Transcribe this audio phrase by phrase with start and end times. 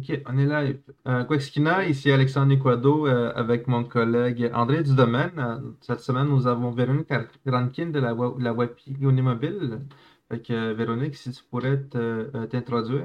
[0.00, 0.80] OK, on est live.
[1.06, 5.32] Euh, Quexkina, ici Alexandre Niquado euh, avec mon collègue André Dudomaine.
[5.38, 7.12] Euh, cette semaine, nous avons Véronique
[7.46, 8.52] Rankin de la, wa- la
[10.50, 11.82] euh, Véronique, si tu pourrais
[12.50, 13.04] t'introduire.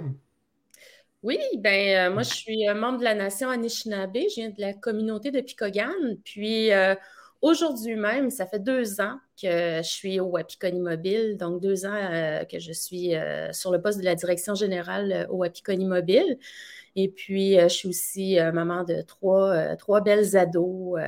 [1.23, 5.31] Oui, ben moi je suis membre de la nation Anishinaabe, je viens de la communauté
[5.31, 5.91] de Picogan,
[6.23, 6.69] puis
[7.41, 12.45] aujourd'hui même, ça fait deux ans que je suis au Wapikoni Mobile, donc deux ans
[12.49, 13.13] que je suis
[13.53, 16.37] sur le poste de la direction générale au Wapikoni Mobile,
[16.95, 20.99] et puis euh, je suis aussi euh, maman de trois, euh, trois belles ados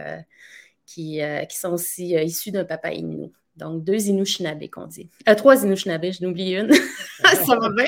[0.85, 1.19] qui,
[1.49, 3.31] qui sont aussi issus d'un papa Innu.
[3.57, 5.09] Donc, deux Inushinaabe qu'on dit.
[5.27, 6.71] Euh, trois Inushinaabe, je n'oublie une.
[7.23, 7.85] ça va bien.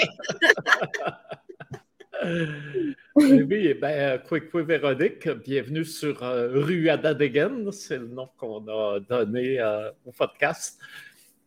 [3.16, 9.60] oui, ben, Kwekwe Véronique, bienvenue sur euh, Rue Adadegen, c'est le nom qu'on a donné
[9.60, 10.80] euh, au podcast,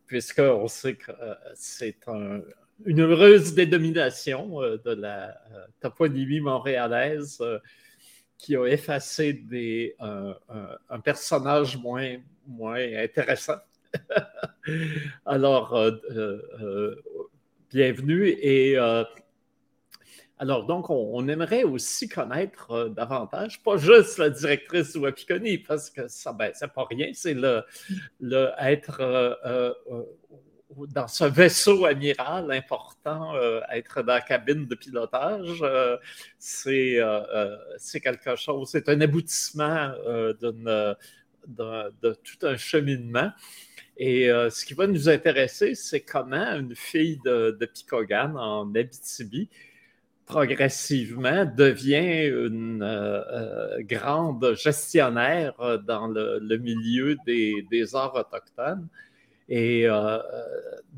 [0.07, 1.11] puisqu'on sait que
[1.55, 2.41] c'est un-
[2.85, 7.59] une heureuse dénomination euh, de la euh, toponymie montréalaise euh,
[8.37, 12.17] qui a effacé un- personnage moins,
[12.97, 13.57] intéressant.
[15.25, 15.79] Alors,
[17.71, 18.77] bienvenue et
[20.39, 26.33] alors, donc, on, aimerait aussi connaître davantage, pas juste la directrice Wapikoni, parce que ça,
[26.33, 27.63] ben, c'est pas rien, c'est le,
[28.19, 28.99] le être
[30.93, 35.97] dans ce vaisseau amiral important, euh, être dans la cabine de pilotage, euh,
[36.39, 39.91] c'est euh, c'est quelque chose, c'est un aboutissement
[40.47, 43.31] de tout un cheminement.
[43.97, 49.49] Et ce qui va nous intéresser, c'est comment une fille de, de Picogan en Abitibi
[50.25, 52.79] progressivement devient une
[53.81, 55.53] grande gestionnaire
[55.85, 58.87] dans le, milieu des arts autochtones.
[59.49, 60.19] Et euh,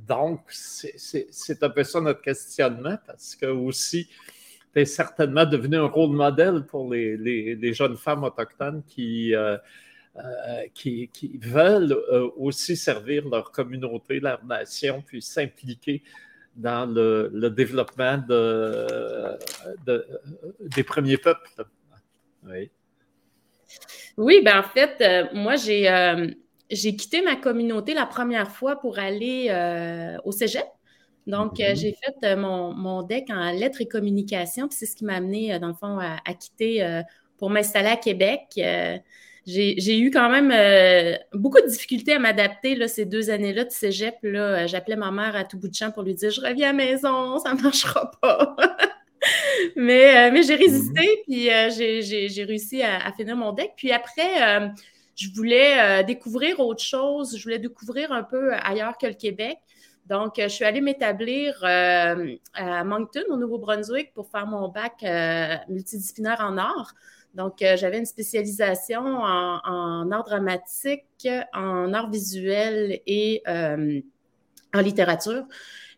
[0.07, 4.07] donc, c'est- un peu ça notre questionnement, parce que aussi,
[4.73, 9.57] tu es certainement devenu un rôle modèle pour les, jeunes femmes autochtones qui, euh,
[10.17, 11.09] euh, qui,
[11.41, 11.97] veulent
[12.37, 16.03] aussi servir leur communauté, leur nation, puis s'impliquer
[16.55, 19.37] dans le, développement de,
[19.85, 20.07] de-
[20.61, 21.49] des premiers peuples.
[22.43, 22.69] Oui.
[24.17, 25.89] Oui, ben en fait, moi, j'ai
[26.69, 30.65] j'ai quitté ma communauté la première fois pour aller euh, au cégep.
[31.27, 31.75] Donc, euh, Mhm.
[31.75, 35.15] j'ai fait euh, mon, mon deck en lettres et communication, puis c'est ce qui m'a
[35.15, 37.01] amené, dans le fond, à, à quitter
[37.37, 38.41] pour m'installer à Québec.
[39.47, 43.65] J'ai j'ai eu quand même euh, beaucoup de difficultés à m'adapter là, ces deux années-là
[43.65, 44.15] de cégep.
[44.23, 44.65] Là.
[44.65, 46.77] J'appelais ma mère à tout bout de champ pour lui dire Je reviens à la
[46.77, 48.55] maison, ça ne marchera pas.
[49.75, 53.51] mais euh, mais j'ai résisté, puis euh, j'ai- j'ai j'ai réussi à, à finir mon
[53.53, 53.73] deck.
[53.77, 54.71] Puis après,
[55.15, 57.37] je voulais euh, découvrir autre chose.
[57.37, 59.57] Je voulais découvrir un peu ailleurs que le Québec.
[60.07, 65.03] Donc, euh, je suis allée m'établir euh, à Moncton, au Nouveau-Brunswick, pour faire mon bac
[65.69, 66.93] multidisciplinaire en art.
[67.33, 75.43] Donc, j'avais une spécialisation en, art dramatique, en art visuel et en littérature.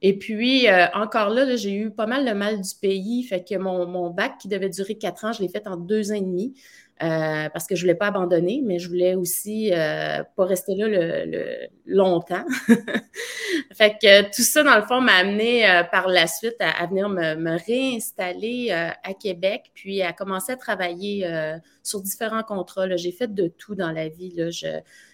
[0.02, 3.22] Et puis, encore là, j'ai eu pas mal le mal du pays.
[3.22, 6.16] Fait que mon bac, qui devait durer quatre ans, je l'ai fait en deux ans
[6.16, 6.56] et demi.
[7.04, 10.88] Euh, parce que je voulais pas abandonner, mais je voulais aussi euh, pas rester là
[10.88, 12.44] le, le- longtemps.
[13.74, 16.88] fait que tout ça, dans le fond, m'a amené euh, par la suite à, à
[16.88, 22.44] venir me, me réinstaller euh, à Québec, puis à commencer à travailler euh, sur différents
[22.44, 22.88] contrats.
[22.96, 24.32] J'ai fait de tout dans la vie.
[24.36, 24.50] là.
[24.50, 24.68] Je,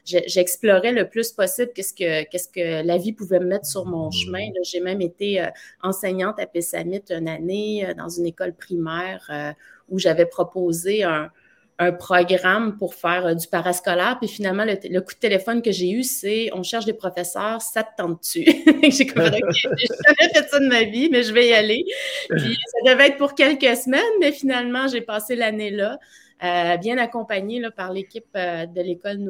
[0.06, 3.86] je- j'explorais le plus possible qu'est-ce que, qu'est-ce que la vie pouvait me mettre sur
[3.86, 4.48] mon chemin.
[4.64, 5.46] J'ai même été
[5.82, 9.54] enseignante à Pessamit une année dans une école primaire
[9.90, 11.30] où j'avais proposé un,
[11.80, 14.18] un programme pour faire euh, du parascolaire.
[14.20, 17.62] Puis finalement, le, le coup de téléphone que j'ai eu, c'est on cherche des professeurs,
[17.62, 18.44] ça te tente-tu?
[18.90, 21.86] j'ai comme OK, j'ai jamais fait ça de ma vie, mais je vais y aller.
[22.30, 26.00] Puis ça devait être pour quelques semaines, mais finalement, j'ai passé l'année là.
[26.44, 29.30] Euh, bien accompagnée là, par l'équipe euh, de l'école là,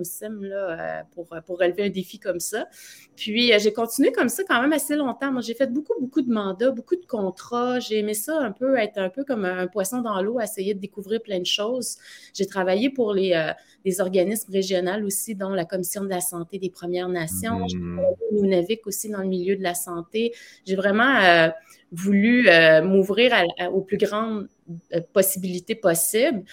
[0.51, 2.67] euh, pour, pour relever un défi comme ça.
[3.15, 5.31] Puis j'ai continué comme ça quand même assez longtemps.
[5.31, 7.79] Moi, j'ai fait beaucoup, beaucoup de mandats, beaucoup de contrats.
[7.79, 10.79] J'ai aimé ça un peu, être un peu comme un poisson dans l'eau, essayer de
[10.79, 11.97] découvrir plein de choses.
[12.33, 13.51] J'ai travaillé pour les,
[13.85, 17.67] les organismes régionaux aussi, dont la Commission de la santé des Premières Nations.
[17.67, 17.97] J'ai Mhm.
[17.97, 20.33] travaillé au Nunavik aussi dans le milieu de la santé.
[20.65, 21.51] J'ai vraiment
[21.91, 22.47] voulu
[22.83, 23.33] m'ouvrir
[23.71, 24.47] aux plus grandes
[25.13, 26.43] possibilités possibles.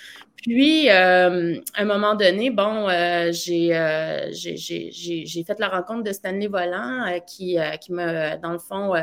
[0.43, 6.13] Puis, euh, à un moment donné, bon, euh, j'ai euh, j'ai- fait la rencontre de
[6.13, 8.95] Stanley Volant qui, qui m'a, dans le fond,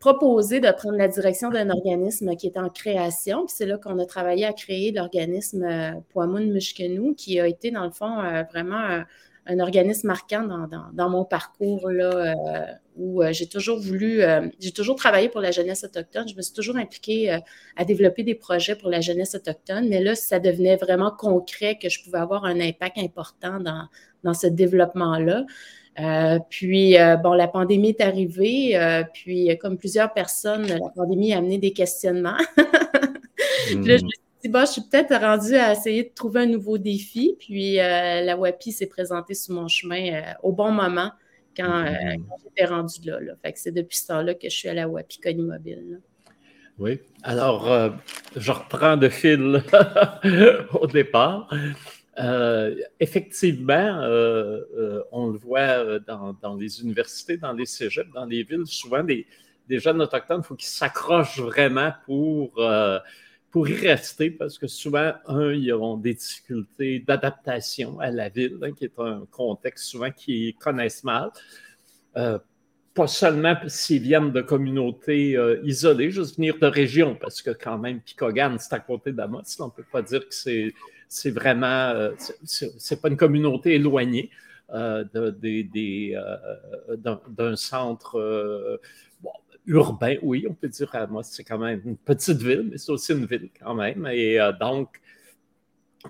[0.00, 3.44] proposé de prendre la direction d'un organisme qui est en création.
[3.46, 7.84] Puis c'est là qu'on a travaillé à créer l'organisme Poimun Mishkenu, qui a été, dans
[7.84, 8.16] le fond,
[8.50, 9.02] vraiment
[9.48, 12.34] un, organisme marquant dans, mon parcours, là,
[12.96, 14.22] où j'ai toujours voulu,
[14.60, 16.28] j'ai toujours travaillé pour la jeunesse autochtone.
[16.28, 17.38] Je me suis toujours impliquée
[17.76, 21.88] à développer des projets pour la jeunesse autochtone, mais là, ça devenait vraiment concret que
[21.88, 23.88] je pouvais avoir un impact important dans,
[24.22, 25.44] dans ce développement-là.
[26.00, 31.32] Euh, puis, euh, bon, la pandémie est arrivée, euh, puis comme plusieurs personnes, la pandémie
[31.32, 32.36] a amené des questionnements.
[33.66, 36.42] puis là, je me suis dit, bon, je suis peut-être rendue à essayer de trouver
[36.42, 41.12] un nouveau défi, puis la WAPI s'est présentée sur mon chemin au bon moment
[41.56, 42.24] quand, mm.
[42.44, 45.20] j'étais rendue là, Fait que c'est depuis ce temps-là que je suis à la WAPI
[45.20, 46.00] Conimobile.
[46.78, 47.92] Oui, alors
[48.36, 49.62] je reprends de fil
[50.72, 51.48] au départ.
[52.20, 58.42] Euh, effectivement, euh, euh, on le voit dans, les universités, dans les cégeps, dans les
[58.42, 59.26] villes, souvent des,
[59.68, 62.60] jeunes autochtones, il faut qu'ils s'accrochent vraiment pour,
[63.50, 68.58] pour y rester parce que souvent, un, ils ont des difficultés d'adaptation à la ville,
[68.62, 71.30] hein, qui est un contexte souvent qu'ils connaissent mal.
[72.14, 78.00] pas seulement s'ils viennent de communautés isolées, juste venir de régions, parce que quand même,
[78.00, 80.74] Picogan, c'est à côté d'Amos, on ne peut pas dire que c'est
[81.08, 82.14] c'est vraiment, euh,
[82.44, 84.30] c'est pas une communauté éloignée
[84.74, 88.80] euh, euh, d'un centre
[89.68, 93.12] urbain, oui, on peut dire, moi, c'est quand même une petite ville, mais c'est aussi
[93.12, 94.06] une ville quand même.
[94.12, 95.00] Et donc,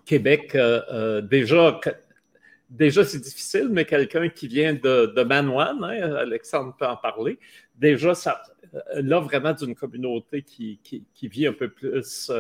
[0.07, 0.57] Québec,
[1.31, 1.81] déjà,
[2.71, 7.39] déjà c'est difficile, mais quelqu'un qui vient de, de Manoine, hein, Alexandre peut en parler,
[7.77, 8.43] déjà, ça,
[8.95, 12.31] là, vraiment d'une communauté qui, qui, vit un peu plus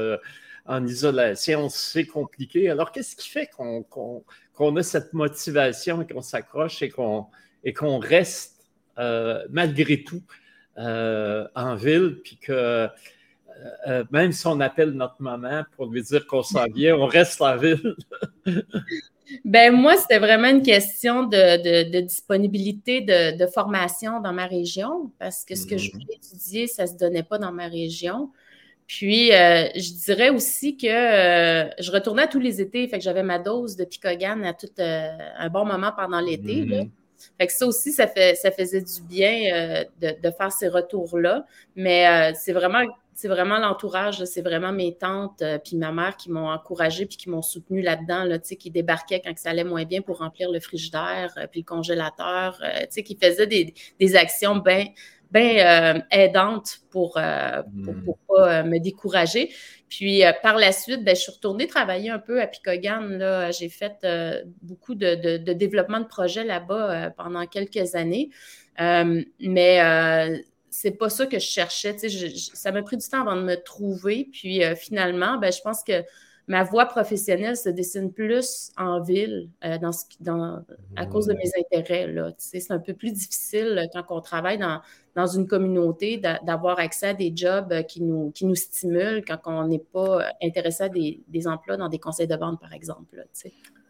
[0.68, 2.68] en isolation, c'est compliqué.
[2.68, 8.58] Alors, qu'est-ce qui fait qu'on a cette motivation et qu'on s'accroche et qu'on reste
[8.98, 10.47] euh, malgré tout euh,
[10.78, 12.88] en ville, puis que
[13.86, 17.40] euh, même si on appelle notre maman pour lui dire qu'on s'en vient, on reste
[17.40, 17.96] en ville?
[19.44, 25.54] Ben moi, c'était vraiment une question de, disponibilité de, formation dans ma région, parce que
[25.54, 25.92] ce que je mm-hmm.
[25.92, 28.30] voulais étudier, ça ne se donnait pas dans ma région.
[28.86, 33.22] Puis, euh, je dirais aussi que euh, je retournais tous les étés, fait que j'avais
[33.22, 36.64] ma dose de picogan à tout euh, un bon moment pendant l'été.
[36.64, 36.90] Mm-hmm.
[37.38, 41.44] Fait que ça aussi, ça, fait, ça faisait du bien de, faire ces retours-là.
[41.76, 42.84] Mais c'est vraiment,
[43.14, 47.30] c'est vraiment l'entourage, c'est vraiment mes tantes puis ma mère qui m'ont encouragée puis qui
[47.30, 51.34] m'ont soutenue là-dedans, là, qui débarquaient quand ça allait moins bien pour remplir le frigidaire
[51.50, 52.60] puis le congélateur,
[52.90, 54.86] qui faisaient des, des actions bien
[55.30, 58.14] bien euh, aidante pour ne hmm.
[58.28, 59.50] pas euh, me décourager.
[59.88, 63.50] Puis euh, par la suite, ben, je suis retournée travailler un peu à Picogan.
[63.52, 64.06] J'ai fait
[64.62, 68.30] beaucoup de, développement de projets là-bas pendant quelques années.
[68.78, 71.96] mais c'est pas ça que je cherchais.
[72.54, 74.28] ça m'a pris du temps avant de me trouver.
[74.32, 76.04] Puis finalement, ben, je pense que
[76.48, 79.90] ma voie professionnelle se dessine plus en ville euh, dans,
[80.20, 80.64] dans,
[80.96, 82.12] à cause de mes intérêts.
[82.38, 84.80] C'est un peu plus difficile euh, quand on travaille dans,
[85.14, 89.38] dans une communauté d'avoir accès à des jobs euh, qui nous, qui nous stimulent quand
[89.44, 93.22] on n'est pas intéressé à des, des, emplois dans des conseils de vente, par exemple.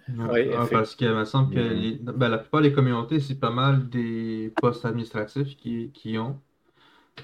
[0.09, 2.13] oui, parce qu'il me semble que mm-hmm.
[2.13, 6.41] ben, la plupart des communautés, c'est pas mal des postes administratifs qui, qui ont.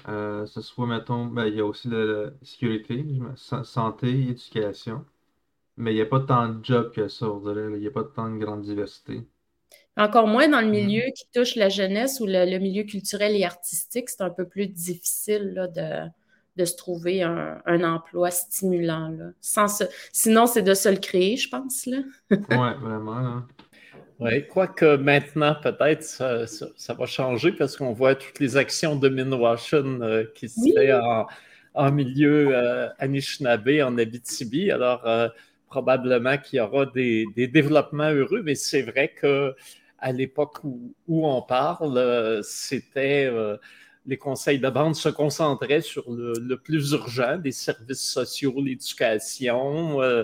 [0.05, 3.05] ce soit, mettons, ben, il y a aussi la sécurité,
[3.35, 5.03] santé, éducation.
[5.77, 7.67] Mais il n'y a pas tant de jobs que ça, on dirait.
[7.73, 9.21] Il n'y a pas tant de grande diversité.
[9.97, 11.13] Encore moins dans le milieu mm.
[11.13, 14.09] qui touche la jeunesse ou le, milieu culturel et artistique.
[14.09, 16.09] C'est un peu plus difficile de,
[16.57, 19.09] de, se trouver un, emploi stimulant.
[19.09, 19.31] Là.
[19.41, 21.85] Sans sinon, c'est de se le créer, je pense.
[21.87, 22.03] Oui,
[22.49, 23.43] vraiment.
[24.19, 29.09] Oui, quoique maintenant, peut-être, ça, ça, va changer parce qu'on voit toutes les actions de
[29.09, 31.27] Minwashin euh, qui se fait en,
[31.73, 34.71] en milieu euh, Anishinaabe, en Abitibi.
[34.71, 35.27] Alors, euh,
[35.67, 39.55] probablement qu'il y aura des, développements heureux, mais c'est vrai que
[39.99, 40.93] à l'époque où,
[41.27, 43.57] on parle, euh, c'était euh,
[44.07, 50.23] les conseils de bande se concentraient sur le, plus urgent, des services sociaux, l'éducation, euh,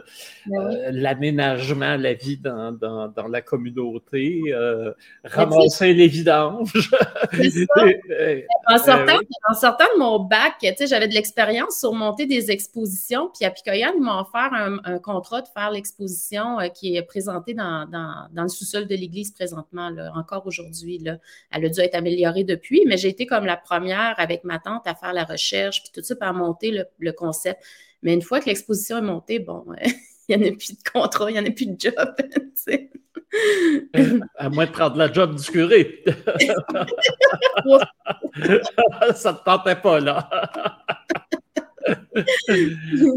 [0.51, 6.91] euh, l'aménagement, la vie dans, dans, la communauté, euh, ramasser les vidanges.
[8.67, 9.19] en, sortant,
[9.50, 10.53] en, sortant, de mon bac,
[10.88, 15.41] j'avais de l'expérience sur monter des expositions, puis à Picoyan, ils m'ont offert un, contrat
[15.41, 20.45] de faire l'exposition qui est présentée dans, dans le sous-sol de l'église présentement, là, encore
[20.45, 21.03] aujourd'hui.
[21.51, 24.88] Elle a dû être améliorée depuis, mais j'ai été comme la première avec ma tante
[24.88, 27.63] à faire la recherche, puis tout ça, pour monter le, concept.
[28.04, 29.66] Mais une fois que l'exposition est montée, bon,
[30.30, 31.94] il n'y en a plus de contrat, il n'y en a plus de job.
[34.38, 36.04] à moins de prendre la job du curé.
[39.16, 40.30] ça ne te tentait pas, là.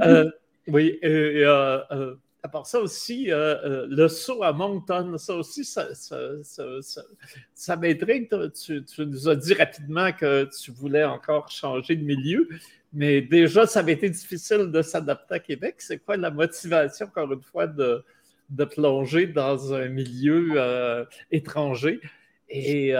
[0.03, 0.31] Euh,
[0.69, 2.15] oui, euh,
[2.49, 8.29] part ça aussi, le saut à Moncton, ça aussi, ça, ça, m'intrigue.
[8.53, 12.49] Tu, tu, nous as dit rapidement que tu voulais encore changer de milieu,
[12.93, 15.77] mais déjà, ça avait été difficile de s'adapter à Québec.
[15.79, 18.05] C'est quoi la motivation, encore une fois, de,
[18.51, 22.01] de plonger dans un milieu étranger?
[22.49, 22.95] Et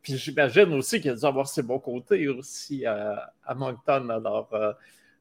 [0.00, 4.08] puis j'imagine aussi qu'il a dû avoir ses bons côtés aussi à, Moncton.
[4.08, 4.72] Alors, euh,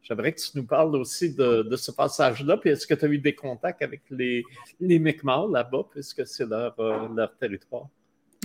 [0.02, 2.58] j'aimerais que tu nous parles aussi de, ce passage-là.
[2.58, 4.44] Puis est-ce que tu as eu des contacts avec les,
[4.80, 7.88] les Mi'kmaq là-bas, puisque c'est leur, euh, territoire?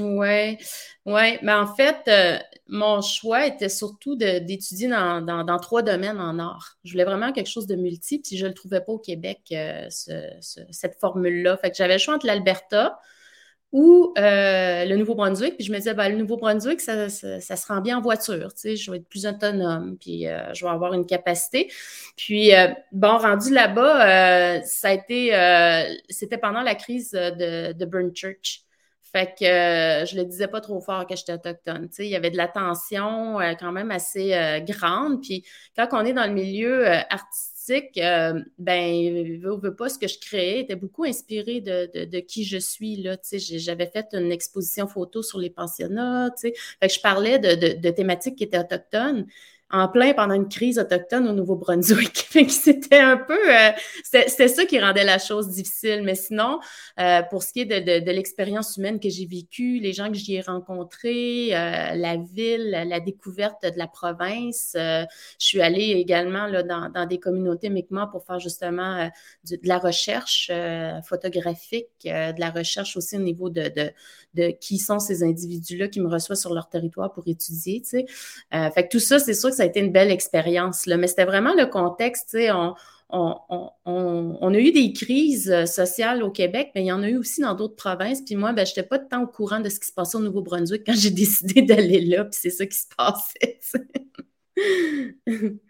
[0.00, 0.58] Oui,
[1.06, 1.38] ouais.
[1.42, 6.78] mais en fait, euh, mon choix était surtout d'étudier dans, trois domaines en art.
[6.82, 9.54] Je voulais vraiment quelque chose de multiple, puis je ne le trouvais pas au Québec,
[9.90, 11.56] cette formule-là.
[11.58, 12.98] Fait que j'avais le choix entre l'Alberta,
[13.74, 15.56] ou euh, le Nouveau-Brunswick.
[15.56, 18.54] Puis je me disais, ben, le Nouveau-Brunswick, ça, se rend bien en voiture.
[18.54, 21.72] Tu sais, je vais être plus autonome, puis euh, je vais avoir une capacité.
[22.16, 25.32] Puis, euh, bon, rendu là-bas, ça a été,
[26.08, 28.60] c'était pendant la crise de, de Burn Church.
[29.02, 31.88] Fait que je le disais pas trop fort que j'étais autochtone.
[31.88, 35.20] Tu sais, il y avait de la tension quand même assez grande.
[35.20, 35.44] Puis
[35.76, 39.40] quand on est dans le milieu artistique, euh, ben,
[39.76, 42.96] pas, ce que je créais était beaucoup inspiré de, qui je suis.
[42.96, 46.30] Là, j'avais fait une exposition photo sur les pensionnats.
[46.40, 49.26] Fait que je parlais de, de thématiques qui étaient autochtones
[49.74, 52.28] en plein pendant une crise autochtone au Nouveau-Brunswick.
[52.48, 53.70] c'était un peu, euh,
[54.28, 56.02] ça qui rendait la chose difficile.
[56.04, 56.60] Mais sinon,
[57.00, 60.36] euh, pour ce qui est de, l'expérience humaine que j'ai vécue, les gens que j'y
[60.36, 65.06] ai rencontrés, euh, la ville, la découverte de la province, je
[65.38, 69.10] suis allée également là, dans, des communautés uniquement pour faire justement
[69.50, 70.52] de, la recherche
[71.08, 73.72] photographique, de la recherche aussi au niveau de,
[74.34, 77.82] de, qui sont ces individus-là qui me reçoivent sur leur territoire pour étudier.
[77.82, 78.06] Tu sais.
[78.70, 81.24] fait que tout ça, c'est sûr que ça a été une belle expérience, mais c'était
[81.24, 82.36] vraiment le contexte.
[82.36, 82.74] On,
[83.10, 87.08] on, on, a eu des crises euh, sociales au Québec, mais il y en a
[87.08, 88.22] eu aussi dans d'autres provinces.
[88.22, 90.20] Puis moi, ben, je n'étais pas temps au courant de ce qui se passait au
[90.20, 93.60] Nouveau-Brunswick quand j'ai décidé d'aller là, puis c'est ça qui se passait.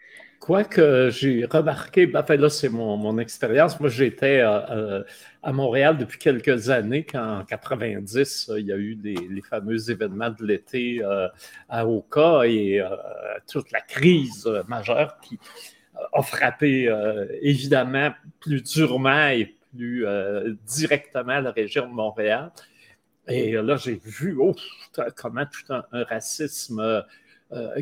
[0.45, 5.05] Quoique j'ai remarqué, ben, là c'est mon, expérience, moi j'étais euh, euh,
[5.43, 10.29] à Montréal depuis quelques années, quand en 90, il y a eu les, fameux événements
[10.29, 11.29] de l'été euh,
[11.71, 12.83] à Oka et
[13.51, 15.39] toute la crise majeure qui
[16.13, 16.95] a frappé
[17.41, 20.07] évidemment plus durement et plus
[20.67, 22.53] directement la région de Montréal.
[23.29, 24.55] Et là j'ai vu oh,
[25.17, 27.01] comment tout un racisme euh,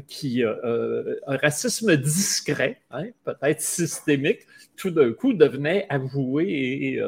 [0.06, 4.40] qui, euh, euh, un racisme discret, hein, peut-être systémique,
[4.76, 7.00] tout d'un coup devenait avoué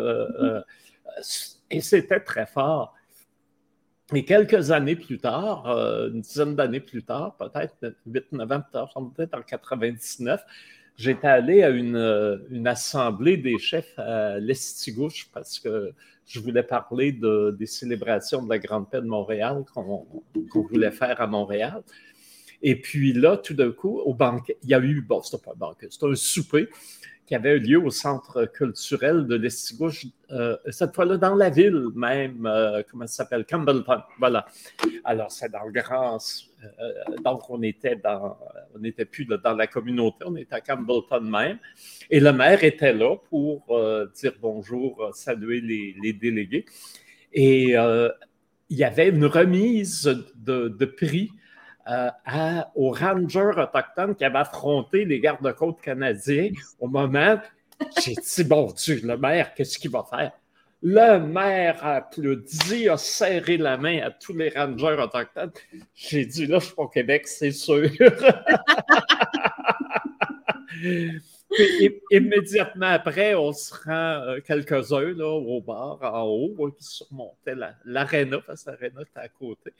[1.70, 2.94] et, c'était très fort.
[4.14, 9.42] Et quelques années plus tard, une dizaine d'années plus tard, peut-être 8-9 ans peut-être en
[9.42, 10.40] 99,
[10.96, 15.92] j'étais allé à une, assemblée des chefs à l'Estigouche parce que
[16.26, 20.06] je voulais parler de, des célébrations de la Grande Paix de Montréal qu'on
[20.54, 21.82] voulait faire à Montréal.
[22.66, 25.52] Et puis là, tout d'un coup, au banquet, il y a eu, bon, c'était pas
[25.52, 26.70] un banquet, c'était un souper
[27.26, 31.88] qui avait eu lieu au centre culturel de l'Estigouche, euh, cette fois-là dans la ville
[31.94, 34.46] même, euh, comment ça s'appelle, Campbellton, voilà.
[35.04, 36.16] Alors, c'est dans le grand,
[36.62, 36.92] euh,
[37.22, 38.38] donc on était dans,
[38.74, 41.58] on n'était plus dans la communauté, on était à Campbellton même,
[42.08, 43.66] et le maire était là pour
[44.14, 46.64] dire bonjour, saluer les, délégués,
[47.30, 47.74] et
[48.70, 50.04] il y avait une remise
[50.34, 51.30] de prix
[51.88, 56.50] euh, aux rangers autochtones qui avaient affronté les gardes-côtes canadiens
[56.80, 57.38] au moment.
[58.02, 60.32] J'ai dit, bon Dieu, le maire, qu'est-ce qu'il va faire?
[60.82, 65.52] Le maire a applaudi, a serré la main à tous les rangers autochtones.
[65.94, 67.88] J'ai dit, là, je suis au Québec, c'est sûr.
[72.10, 78.64] immédiatement après, on se rend euh, quelques-uns au bar en haut qui surmontait l'aréna, parce
[78.64, 79.72] que l'aréna était à côté.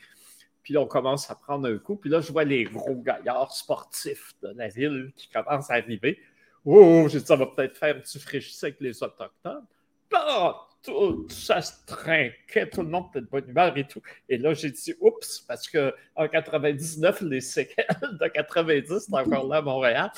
[0.64, 1.94] Puis on commence à prendre un coup.
[1.94, 6.18] Puis là, je vois les gros gaillards sportifs de la ville qui commencent à arriver.
[6.64, 9.66] Oh, j'ai dit, ça va peut-être faire du fraîchissement avec les Autochtones.
[10.10, 14.00] Bah, tout, ça se trinquait, tout le monde était de bonne humeur et tout.
[14.28, 17.86] Et là, j'ai dit, oups, parce qu'en 99, les séquelles
[18.20, 20.10] de 90 c'est encore là à Montréal.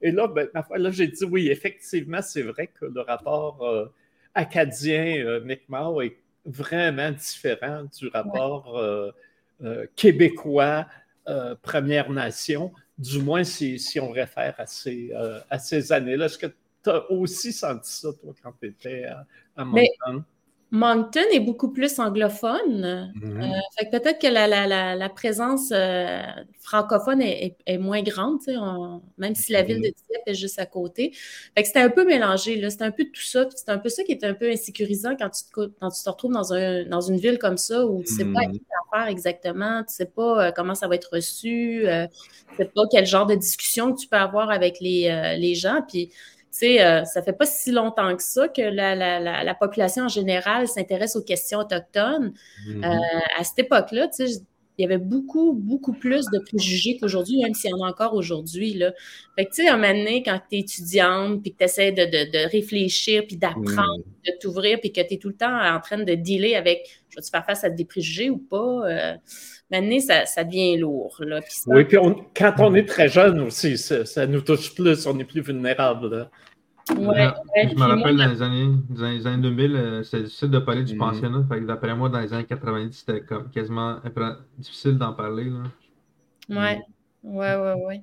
[0.00, 3.62] Et là, ben, ma foi, là, j'ai dit, oui, effectivement, c'est vrai que le rapport
[3.66, 3.92] euh,
[4.34, 6.16] acadien euh, est
[6.46, 8.78] vraiment différent du rapport.
[8.78, 9.10] Euh,
[9.62, 10.86] euh, québécois,
[11.28, 16.26] euh, Première Nation, du moins si, si on réfère à ces, euh, à ces années-là.
[16.26, 19.26] Est-ce que tu as aussi senti ça, toi, quand tu étais à,
[19.56, 19.64] à
[20.72, 23.12] Moncton est beaucoup plus anglophone.
[23.14, 23.42] Mhm.
[23.42, 23.46] Euh,
[23.76, 26.22] fait peut-être que la, présence euh,
[26.60, 28.38] francophone est, moins grande,
[29.18, 29.94] même si la ville de mhm.
[30.08, 31.12] Dieppe est juste à côté.
[31.56, 32.68] Fait que c'était un peu mélangé.
[32.70, 33.46] C'était un peu tout ça.
[33.54, 36.08] C'est un peu ça qui est un peu insécurisant quand tu te, quand tu te
[36.08, 38.58] retrouves dans, un, dans une ville comme ça où tu ne sais pas mhm.
[38.58, 42.56] quoi faire exactement, tu ne sais pas euh, comment ça va être reçu, tu ne
[42.56, 45.80] sais pas quel genre de discussion tu peux avoir avec les, les gens.
[45.88, 46.10] Puis
[46.50, 51.16] sais, euh, ça fait pas si longtemps que ça que la, population en général s'intéresse
[51.16, 52.32] aux questions autochtones.
[52.66, 52.84] Mm-hmm.
[52.84, 54.42] Euh, à cette époque-là, tu sais,
[54.80, 58.14] il y avait beaucoup, beaucoup plus de préjugés qu'aujourd'hui, même s'il y en a encore
[58.14, 58.72] aujourd'hui.
[58.72, 58.94] Là.
[59.36, 61.64] Fait que, tu sais, à un moment donné, quand tu es étudiante, puis que tu
[61.64, 64.26] essaies de, réfléchir, puis d'apprendre, mm.
[64.26, 67.16] de t'ouvrir, puis que tu es tout le temps en train de dealer avec, je
[67.16, 68.88] vais-tu faire face à des préjugés ou pas?
[68.88, 69.16] Euh,
[69.70, 71.16] maintenant, ça, ça, devient lourd.
[71.20, 71.98] Là, oui, puis
[72.36, 76.28] quand on est très jeune aussi, ça, nous touche plus, on est plus vulnérable.
[76.96, 80.58] Ouais, je me rappelle dans les années, dans les années 2000, euh, c'était difficile de
[80.58, 80.98] parler du mm.
[80.98, 81.44] pensionnat.
[81.48, 84.00] Fait d'après moi, dans les années 90, c'était comme quasiment
[84.58, 85.44] difficile d'en parler.
[85.44, 85.62] Là.
[86.48, 86.80] Ouais,
[87.22, 88.02] ouais, ouais, ouais.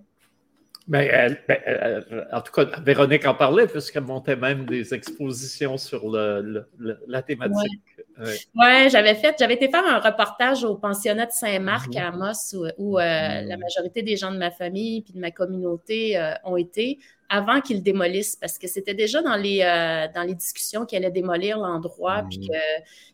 [0.88, 6.65] Ben, ben en tout cas, Véronique en parlait puisqu'elle montait même des expositions sur le,
[7.07, 7.81] la thématique.
[8.19, 11.97] Oui, j'avais fait, j'avais été faire un reportage au pensionnat de Saint-Marc mhm.
[11.97, 13.47] à Amos où, euh, mhm.
[13.47, 17.59] la majorité des gens de ma famille et de ma communauté euh, ont été avant
[17.62, 21.59] qu'ils démolissent parce que c'était déjà dans les, euh, dans les discussions qu'ils allaient démolir
[21.59, 22.57] l'endroit puis mhm.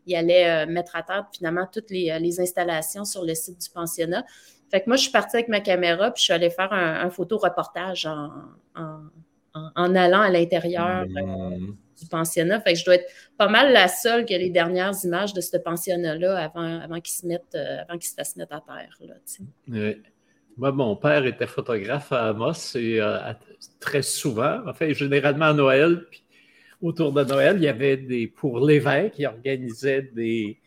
[0.06, 4.24] qu'ils allaient mettre à terre finalement toutes les, les installations sur le site du pensionnat.
[4.72, 7.08] Fait que moi, je suis partie avec ma caméra, puis je suis allée faire un,
[7.12, 8.32] photo-reportage en,
[9.54, 11.76] en, allant à l'intérieur mmh.
[12.04, 12.62] Du pensionnat.
[12.62, 15.42] Fait que je dois être pas mal la seule qui a les dernières images de
[15.42, 18.98] ce pensionnat-là avant, avant qu'il se mette, euh, avant qu'il se fasse mettre à terre.
[19.02, 19.14] Là,
[19.70, 20.02] oui.
[20.56, 23.18] Moi, mon père était photographe à Amos et euh,
[23.80, 26.24] très souvent, généralement à Noël, puis
[26.82, 30.60] autour de Noël, il y avait des, pour l'évêque, il organisait des,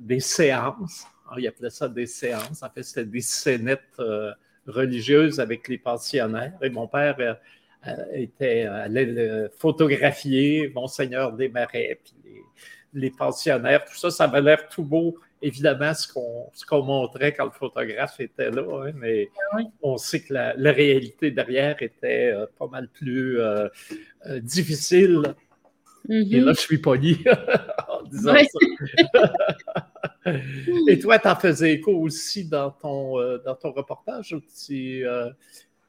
[0.00, 2.62] des séances ah, il appelait ça des séances.
[2.62, 4.32] En fait, c'était des scénettes euh,
[4.66, 6.58] religieuses avec les pensionnaires.
[6.60, 7.34] Et mon père euh, euh,
[8.12, 12.14] était, allait photographier Monseigneur des Marais, puis
[12.92, 13.84] les, pensionnaires.
[13.84, 15.16] Tout ça, ça avait l'air tout beau.
[15.42, 16.06] Évidemment, ce
[16.66, 21.30] qu'on montrait quand le photographe était là, hein, mais ah on sait que la, réalité
[21.30, 23.38] derrière était pas mal plus
[24.40, 25.34] difficile.
[26.08, 26.44] Et mm-hmm.
[26.44, 27.24] là, je suis poli
[27.88, 29.20] en disant ça.
[30.88, 35.30] Et toi, tu en faisais écho aussi dans ton, euh, dans ton reportage tu, euh,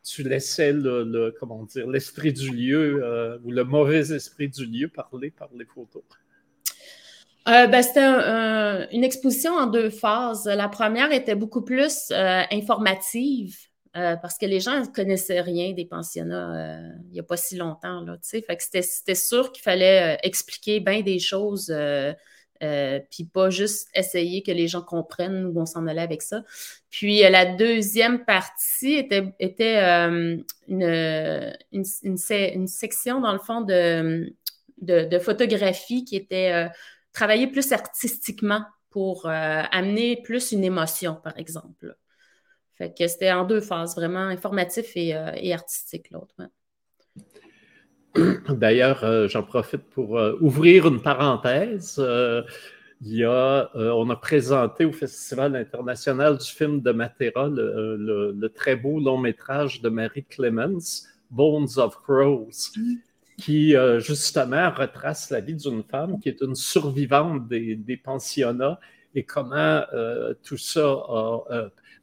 [0.03, 0.73] tu laissais
[1.87, 6.03] l'esprit du lieu euh, ou le mauvais esprit du lieu parler par les photos?
[7.45, 8.05] Ben, c'était
[8.91, 10.45] une exposition en deux phases.
[10.45, 13.57] La première était beaucoup plus informative.
[13.93, 18.05] parce que les gens ne connaissaient rien des pensionnats il n'y a pas si longtemps.
[18.21, 21.73] C'était sûr qu'il fallait expliquer bien des choses
[22.61, 26.43] euh, puis pas juste essayer que les gens comprennent où on s'en allait avec ça.
[26.89, 34.31] Puis euh, la deuxième partie était, était euh, une, une, section, dans le fond, de,
[34.77, 36.69] de, photographie qui était
[37.13, 41.95] travaillée plus artistiquement pour amener plus une émotion, par exemple.
[42.75, 46.35] Fait que c'était en deux phases, vraiment informatif et, et artistique, l'autre.
[48.49, 51.95] D'ailleurs, euh, j'en profite pour euh, ouvrir une parenthèse.
[51.99, 52.43] Euh,
[53.73, 59.81] on a présenté au Festival international du film de Matera le, très beau long métrage
[59.81, 62.51] de Mary Clemens, Bones of Crows,
[63.37, 68.79] qui justement retrace la vie d'une femme qui est une survivante des, pensionnats
[69.15, 69.81] et comment
[70.43, 71.03] tout ça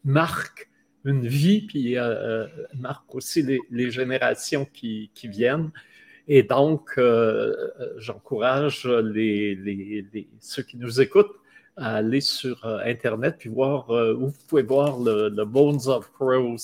[0.04, 0.68] marque
[1.04, 1.94] une vie, puis
[2.74, 5.70] marque aussi les, générations qui viennent.
[6.28, 10.06] Et donc, euh, euh, j'encourage les,
[10.40, 11.34] ceux qui nous écoutent
[11.76, 16.56] à aller sur euh, Internet puis voir où vous pouvez voir le, Bones of Crows.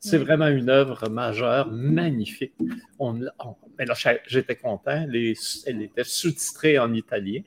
[0.00, 2.52] C'est vraiment une œuvre majeure, magnifique.
[2.98, 3.14] On,
[3.78, 3.94] mais là,
[4.26, 5.06] j'étais content.
[5.08, 7.40] elle était sous-titrée en italien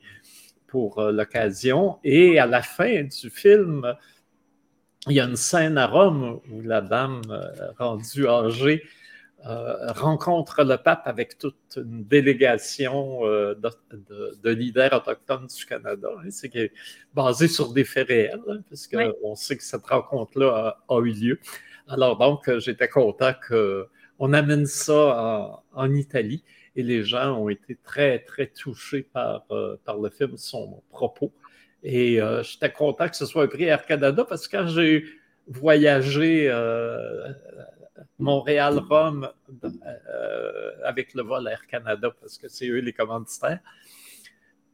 [0.66, 1.98] pour l'occasion.
[2.02, 3.94] Et à la fin du film,
[5.06, 7.22] il y a une scène à Rome où la dame
[7.78, 8.82] rendue âgée
[9.46, 13.54] euh, rencontre le pape avec toute une délégation euh,
[14.42, 16.08] de, leaders autochtones du Canada.
[16.18, 16.28] Hein.
[16.28, 16.72] c'est
[17.14, 21.40] basé sur des faits réels, hein, parce qu'on sait que cette rencontre-là a, eu lieu.
[21.88, 26.44] Alors donc, euh, j'étais content qu'on amène ça en, Italie
[26.76, 29.46] et les gens ont été très, très touchés par,
[29.84, 31.32] par le film, son propos.
[31.82, 35.04] Et j'étais content que ce soit un prix Air Canada parce que quand j'ai
[35.48, 36.48] voyagé
[38.18, 39.30] Montréal-Rome
[39.64, 43.60] euh, avec le vol Air Canada parce que c'est eux les commanditaires.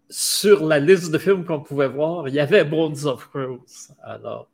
[0.08, 3.92] sur la liste de films qu'on pouvait voir, il y avait Bones of Crows.
[4.02, 4.48] Alors,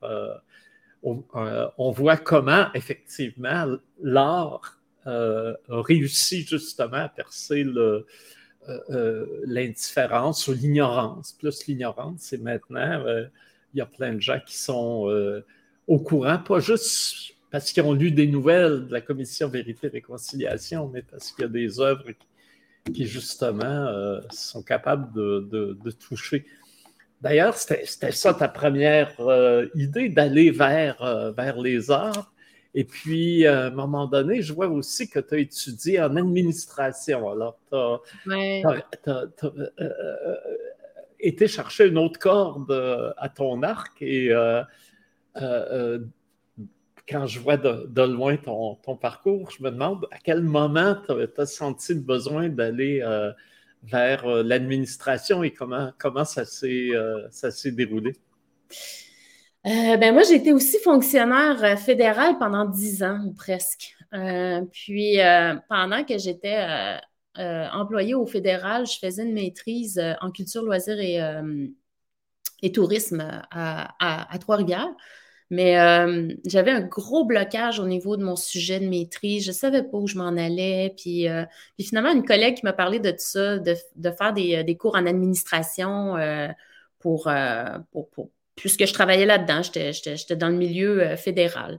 [1.03, 7.67] on, voit comment, effectivement, l'art a réussi justement à percer
[9.45, 11.33] l'indifférence ou l'ignorance.
[11.33, 13.05] Plus l'ignorance, et maintenant,
[13.75, 15.43] il y a plein de gens qui sont
[15.87, 19.91] au courant, pas juste parce qu'ils ont lu des nouvelles de la commission Vérité et
[19.91, 22.07] Réconciliation, mais parce qu'il y a des œuvres
[22.87, 26.47] qui, justement, euh, sont capables de, toucher.
[27.21, 32.33] D'ailleurs, c'était ça ta première euh, idée, d'aller vers, euh, vers les arts.
[32.75, 37.29] Et puis, à un moment donné, je vois aussi que tu as étudié en administration.
[37.29, 39.27] Alors, tu as,
[41.21, 42.73] été chercher une autre corde
[43.19, 44.33] à ton arc et
[47.13, 51.47] quand je vois de, loin ton, parcours, je me demande à quel moment tu as,
[51.47, 53.31] senti le besoin d'aller euh,
[53.85, 57.29] vers euh, l'administration et comment, comment ça s'est euh,
[57.67, 58.17] déroulé?
[59.65, 63.95] ben moi, j'ai été aussi fonctionnaire fédéral pendant dix ans ou presque.
[64.73, 65.19] puis,
[65.69, 66.99] pendant que j'étais
[67.37, 71.21] employée au fédéral, je faisais une maîtrise en culture, loisirs et,
[72.63, 74.91] et tourisme à Trois-Rivières.
[75.53, 79.45] Mais euh, j'avais un gros blocage au niveau de mon sujet de maîtrise.
[79.45, 80.95] Je ne savais pas où je m'en allais.
[80.97, 81.45] Puis, euh,
[81.77, 83.77] puis, finalement, une collègue qui m'a parlé de ça, de,
[84.17, 86.49] faire des, des, cours en administration euh,
[87.01, 87.31] pour,
[87.93, 91.79] pour, puisque je travaillais là-dedans, j'étais dans le milieu fédéral.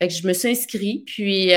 [0.00, 1.04] Fait que je me suis inscrite.
[1.04, 1.50] Puis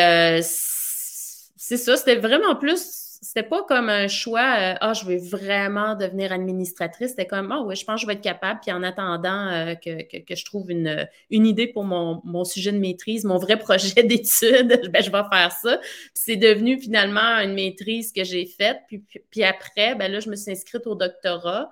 [1.55, 5.95] c'est ça, c'était vraiment plus c'était pas comme un choix, euh, ah, je veux vraiment
[5.95, 7.11] devenir administratrice.
[7.11, 8.61] C'était comme, ah oui, je pense que je vais être capable.
[8.61, 12.71] Puis en attendant euh, que, que, je trouve une, une idée pour mon, mon, sujet
[12.71, 15.79] de maîtrise, mon vrai projet d'étude, ben, je vais faire ça.
[16.13, 18.79] c'est devenu finalement une maîtrise que j'ai faite.
[18.87, 21.69] Puis, puis, après, ben là, je me suis inscrite au doctorat.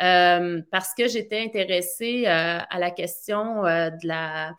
[0.00, 4.52] Euh, parce que j'étais intéressée à la question de, la,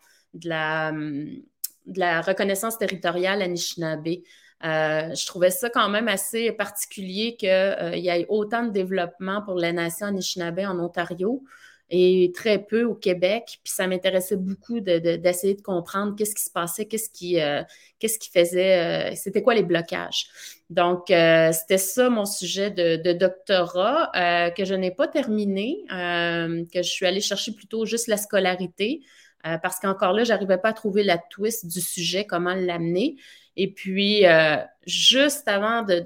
[0.44, 4.20] la, de la reconnaissance territoriale à Anishinaabe.
[4.64, 9.40] Euh, je trouvais ça quand même assez particulier qu'il euh, y ait autant de développement
[9.42, 11.42] pour la nation Anishinaabe en Ontario
[11.88, 13.58] et très peu au Québec.
[13.64, 17.62] Puis ça m'intéressait beaucoup d'essayer de, comprendre qu'est-ce qui se passait, qu'est-ce qui, euh,
[17.98, 20.28] qu'est-ce qui faisait, c'était quoi les blocages.
[20.68, 24.12] Donc, c'était ça mon sujet de, doctorat
[24.56, 29.00] que je n'ai pas terminé, que je suis allée chercher plutôt juste la scolarité.
[29.42, 33.16] parce qu'encore là, je n'arrivais pas à trouver la twist du sujet, comment l'amener.
[33.56, 36.02] Et puis, euh, juste avant de,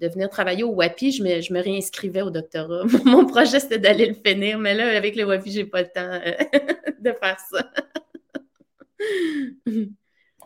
[0.00, 2.84] venir travailler au WAPI, je me, je me réinscrivais au doctorat.
[3.04, 5.88] Mon projet, c'était d'aller le finir, mais là, avec le WAPI, je n'ai pas le
[5.88, 6.32] temps euh,
[7.00, 7.70] de faire ça.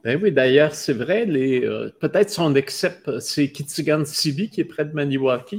[0.04, 4.84] ben oui, d'ailleurs, c'est vrai, euh, peut-être son accepte, c'est Kitigan Sibi qui est près
[4.84, 5.58] de Maniwaki.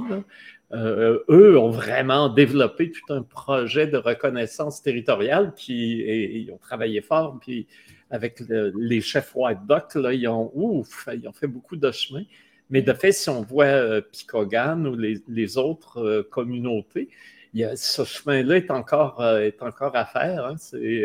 [0.72, 7.38] eux ont vraiment développé tout un projet de reconnaissance territoriale, qui ils ont travaillé fort,
[7.40, 7.66] puis
[8.10, 12.24] avec les chefs White Duck, là, ils, ont, ouf, ils ont fait beaucoup de chemin.
[12.70, 17.08] Mais de fait, si on voit euh, Picogan ou les, autres euh, communautés,
[17.52, 20.46] il y a, ce chemin-là est encore, euh, est encore à faire.
[20.46, 20.56] Hein.
[20.58, 21.04] c'est,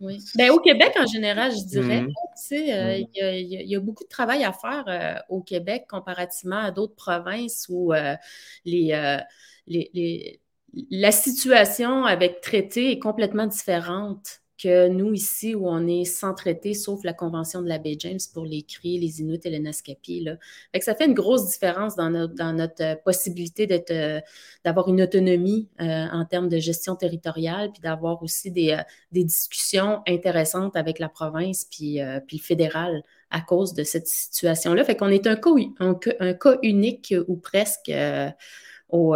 [0.00, 0.22] oui.
[0.36, 2.52] Ben, au Québec, en général, je dirais, mm-hmm.
[2.52, 3.08] mm-hmm.
[3.16, 7.92] il, y a, beaucoup de travail à faire au Québec comparativement à d'autres provinces où
[8.64, 9.18] les,
[9.66, 10.40] les,
[10.72, 16.74] la situation avec traité est complètement différente que nous, ici, où on est sans traité,
[16.74, 20.20] sauf la Convention de la baie James pour les Cris, les Inuits et les Naskapi.
[20.20, 20.36] Là.
[20.72, 24.20] Fait que ça fait une grosse différence dans notre, dans notre euh, possibilité euh,
[24.64, 28.76] d'avoir une autonomie euh, en termes de gestion territoriale, puis d'avoir aussi des,
[29.12, 34.84] des, discussions intéressantes avec la province puis, puis le fédéral à cause de cette situation-là.
[34.84, 35.50] Fait qu'on est un cas,
[36.20, 37.92] un cas unique ou presque
[38.88, 39.14] au,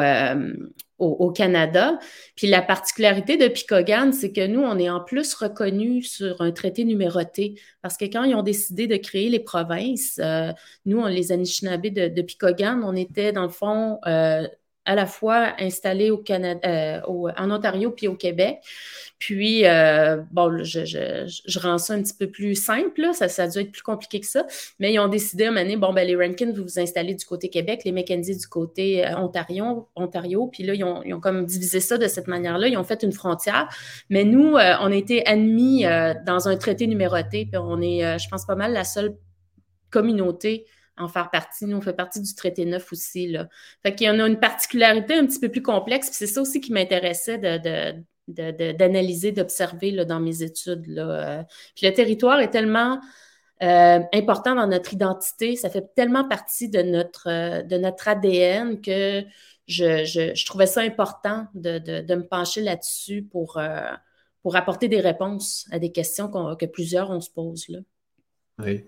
[1.03, 1.99] au, Canada.
[2.37, 6.53] Puis la particularité de Picogan, c'est que nous, on est en plus reconnus sur un
[6.53, 10.53] traité numéroté parce que quand ils ont décidé de créer les provinces, euh,
[10.87, 14.47] nous, on, les Anishinaabe de, de Picogan, on était dans le fond euh,
[14.85, 17.01] à la fois installés au Canada, euh,
[17.37, 18.59] en Ontario puis au Québec.
[19.19, 23.61] Puis, euh, bon, je, rends ça un petit peu plus simple, Ça, ça a dû
[23.61, 24.45] être plus compliqué que ça.
[24.81, 27.15] Mais ils ont décidé à un moment donné, bon, ben, les Rankin, vous vous installez
[27.15, 30.49] du côté Québec, les Mackenzie du côté euh, Ontario, Ontario.
[30.49, 32.67] Puis là, ils ont, comme divisé ça de cette manière-là.
[32.67, 33.69] Ils ont fait une frontière.
[34.11, 35.85] Mais nous, on a été admis
[36.27, 37.47] dans un traité numéroté.
[37.47, 39.17] Puis on est, je pense, pas mal la seule
[39.91, 41.67] communauté en faire partie.
[41.67, 43.29] Nous, on fait partie du traité neuf aussi.
[43.29, 43.49] Là.
[43.83, 46.09] Fait qu'il y en a une particularité un petit peu plus complexe.
[46.09, 47.95] Puis c'est ça aussi qui m'intéressait de,
[48.29, 50.87] d'analyser, d'observer dans mes études.
[50.87, 51.03] Là.
[51.03, 51.43] Euh.
[51.75, 53.01] Puis le territoire est tellement
[53.63, 58.81] euh, important dans notre identité, ça fait tellement partie de notre, euh, de notre ADN
[58.81, 59.25] que
[59.69, 61.79] je, trouvais ça important de,
[62.15, 63.61] me pencher là-dessus pour,
[64.43, 67.69] pour apporter des réponses à des questions que plusieurs on se pose.
[67.69, 67.79] Là.
[68.59, 68.85] Oui.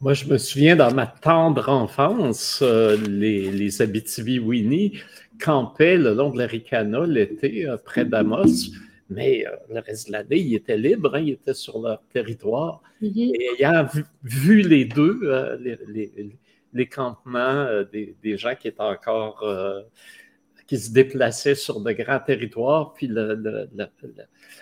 [0.00, 5.00] Moi, je me souviens dans ma tendre enfance, les, les Abitibi-Winnie
[5.40, 8.70] campaient le long de la l'été près d'Amos
[9.10, 12.82] mais euh, le reste de l'année, ils étaient libres, hein, ils étaient sur leur territoire.
[13.02, 13.34] Mm-hmm.
[13.34, 13.86] Et ayant
[14.22, 15.56] vu, les deux, euh,
[16.72, 19.44] les, campements euh, des, gens qui étaient encore,
[20.68, 23.10] qui se déplaçaient sur de grands territoires, puis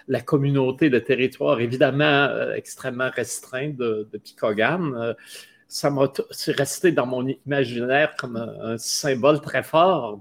[0.08, 5.14] la communauté de territoire évidemment extrêmement restreint de, de Picogan,
[5.68, 10.20] ça m'a c'est resté dans mon imaginaire comme un, symbole très fort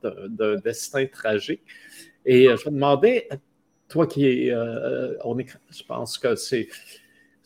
[0.00, 1.62] d'un destin tragique.
[2.24, 3.28] Et je me demandais,
[3.88, 6.68] toi qui es, euh, on est, je pense que c'est,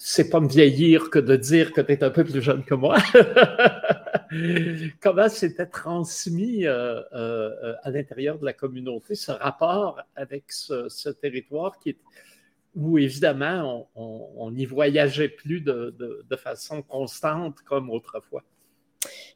[0.04, 2.74] c'est pas me vieillir que de dire que tu es un peu plus jeune que
[2.74, 2.98] moi.
[5.00, 11.78] Comment c'était transmis euh, euh, à l'intérieur de la communauté ce rapport avec ce, territoire
[11.78, 11.98] qui est,
[12.74, 18.42] où évidemment on n'y voyageait plus de façon constante comme autrefois?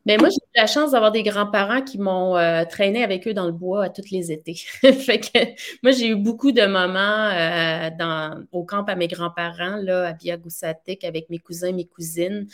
[0.07, 3.35] Mais moi, j'ai eu la chance d'avoir des grands-parents qui m'ont euh, traîné avec eux
[3.35, 4.55] dans le bois à tous les étés.
[4.81, 5.39] fait que
[5.83, 10.13] moi, j'ai eu beaucoup de moments euh, dans, au camp à mes grands-parents, là, à
[10.13, 12.47] Biagoussatic, avec mes cousins, mes cousines.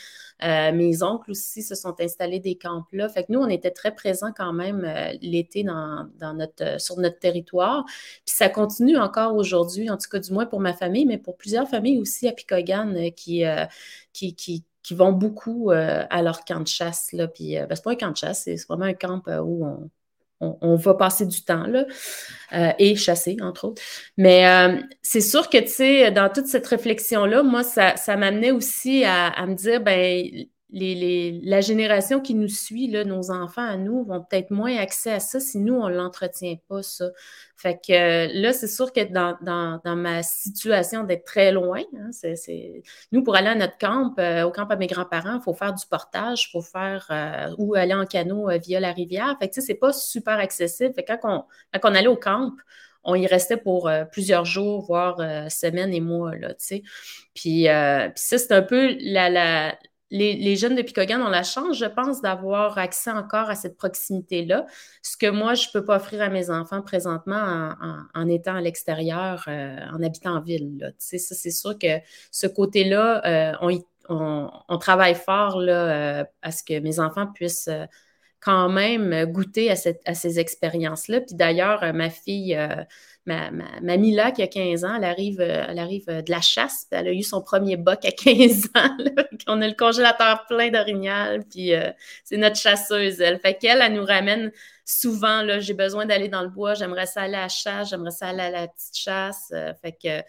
[0.43, 3.11] Euh, mes oncles aussi se sont installés des camps là.
[3.11, 7.85] Fait que nous, on était très présents quand même l'été dans, notre, sur notre territoire.
[8.25, 11.37] Puis ça continue encore aujourd'hui, en tout cas du moins pour ma famille, mais pour
[11.37, 13.45] plusieurs familles aussi à Picogan qui,
[14.15, 17.13] qui, qui qui vont beaucoup euh, à leur camp de chasse.
[17.13, 19.41] Là, puis, euh, ben, c'est pas un camp de chasse, c'est vraiment un camp euh,
[19.41, 19.67] où
[20.41, 21.85] on, va passer du temps là,
[22.77, 23.83] et chasser, entre autres.
[24.17, 24.45] Mais
[25.01, 29.29] c'est sûr que, tu sais, dans toute cette réflexion-là, moi, ça, ça m'amenait aussi à,
[29.29, 30.29] à, me dire, ben
[30.73, 35.21] la génération qui nous suit, là, nos enfants à nous, vont peut-être moins accès à
[35.21, 37.11] ça si nous, on ne l'entretient pas, ça.
[37.57, 42.11] Fait que euh, là, c'est sûr que dans, dans, ma situation d'être très loin, hein,
[43.13, 45.75] nous, pour aller à notre camp, euh, au camp à mes grands-parents, il faut faire
[45.75, 49.37] du portage, il faut faire euh, ou aller en canot via la rivière.
[49.39, 50.95] Fait que c'est pas super accessible.
[50.95, 52.53] Fait que quand on, quand allait au camp,
[53.05, 55.17] on y restait pour plusieurs jours, voire
[55.51, 56.83] semaines et mois, là, tu sais.
[57.35, 59.77] Puis, puis ça, c'est un peu la, la,
[60.13, 64.67] les, jeunes de Picogan ont la chance, je pense, d'avoir accès encore à cette proximité-là,
[65.03, 67.75] ce que moi, je ne peux pas offrir à mes enfants présentement
[68.15, 70.95] en, étant à l'extérieur, euh, en habitant en ville.
[70.99, 71.99] C'est sûr que
[72.31, 73.75] ce côté-là, euh,
[74.09, 77.71] on, travaille fort euh, à ce que mes enfants puissent
[78.41, 81.21] quand même goûter à, à ces expériences-là.
[81.23, 82.59] Puis d'ailleurs, ma fille
[83.27, 86.41] ma, ma, Mila, qui a 15 ans, elle arrive, euh, elle arrive euh, de la
[86.41, 86.87] chasse.
[86.91, 88.97] Elle a eu son premier boc à 15 ans.
[89.47, 91.45] On a le congélateur plein d'orignal.
[91.49, 91.91] Puis euh,
[92.25, 93.39] c'est notre chasseuse, elle.
[93.39, 94.51] Fait qu'elle, elle nous ramène
[94.85, 95.43] souvent.
[95.43, 96.75] Là, j'ai besoin d'aller dans le bois.
[96.75, 97.91] J'aimerais ça aller à la chasse.
[97.91, 99.53] J'aimerais ça aller à la petite chasse.
[99.81, 100.23] fait que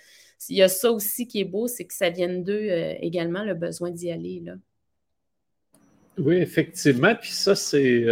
[0.49, 2.67] il y a ça aussi qui est beau, c'est que ça vienne d'eux
[2.99, 4.41] également, le besoin d'y aller.
[4.43, 4.55] Là.
[6.17, 7.15] Oui, effectivement.
[7.15, 8.05] Puis ça, c'est,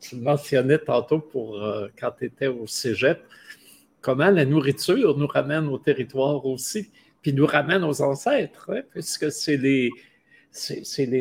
[0.00, 1.62] tu le mentionnais tantôt pour
[1.96, 3.22] quand tu étais au cégep
[4.00, 6.90] comment la nourriture nous ramène au territoire aussi,
[7.22, 9.90] puis nous ramène aux ancêtres, hein, puisque c'est les,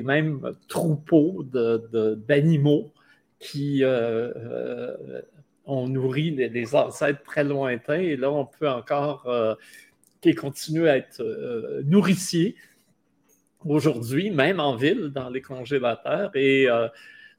[0.01, 2.91] mêmes troupeaux d'animaux
[3.39, 5.21] qui euh, euh,
[5.65, 9.55] ont nourri les, ancêtres très lointains, et là, on peut encore euh,
[10.21, 11.23] qui continuer à être
[11.85, 12.55] nourriciers
[13.65, 16.67] aujourd'hui, même en ville, dans les congélateurs, et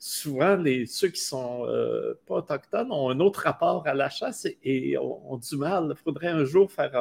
[0.01, 4.47] souvent, les, ceux qui sont euh, pas autochtones ont un autre rapport à la chasse
[4.65, 5.89] et, ont, du mal.
[5.91, 6.97] Il faudrait un jour faire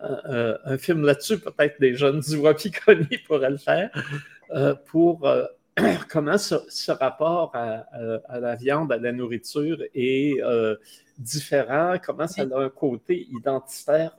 [0.00, 3.90] un, film là-dessus, peut-être des jeunes du Wapikoni pourraient le faire,
[4.52, 5.44] euh, pour euh,
[6.08, 7.84] comment ce, rapport à,
[8.40, 10.34] la viande, à la nourriture est
[11.18, 14.14] différent, comment ça a un côté identitaire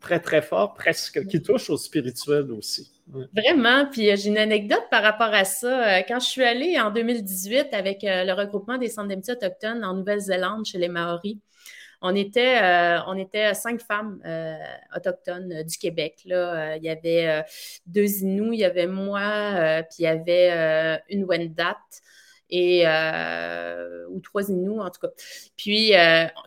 [0.00, 2.90] très, très fort, presque, qui touche au spirituel aussi.
[3.08, 3.86] Vraiment.
[3.86, 5.98] Puis euh, j'ai une anecdote par rapport à ça.
[5.98, 9.84] Euh, quand je suis allée en 2018 avec euh, le regroupement des centres d'amitié autochtones
[9.84, 11.38] en Nouvelle-Zélande chez les Maoris,
[12.02, 12.60] on était,
[13.06, 14.20] on était cinq femmes
[14.94, 16.20] autochtones du Québec.
[16.26, 16.76] Là.
[16.76, 17.42] il y avait
[17.86, 21.78] deux Inuits, il y avait moi, puis il y avait une Wendat
[22.50, 22.84] et
[24.10, 25.10] ou trois Inuits en tout cas.
[25.56, 25.92] Puis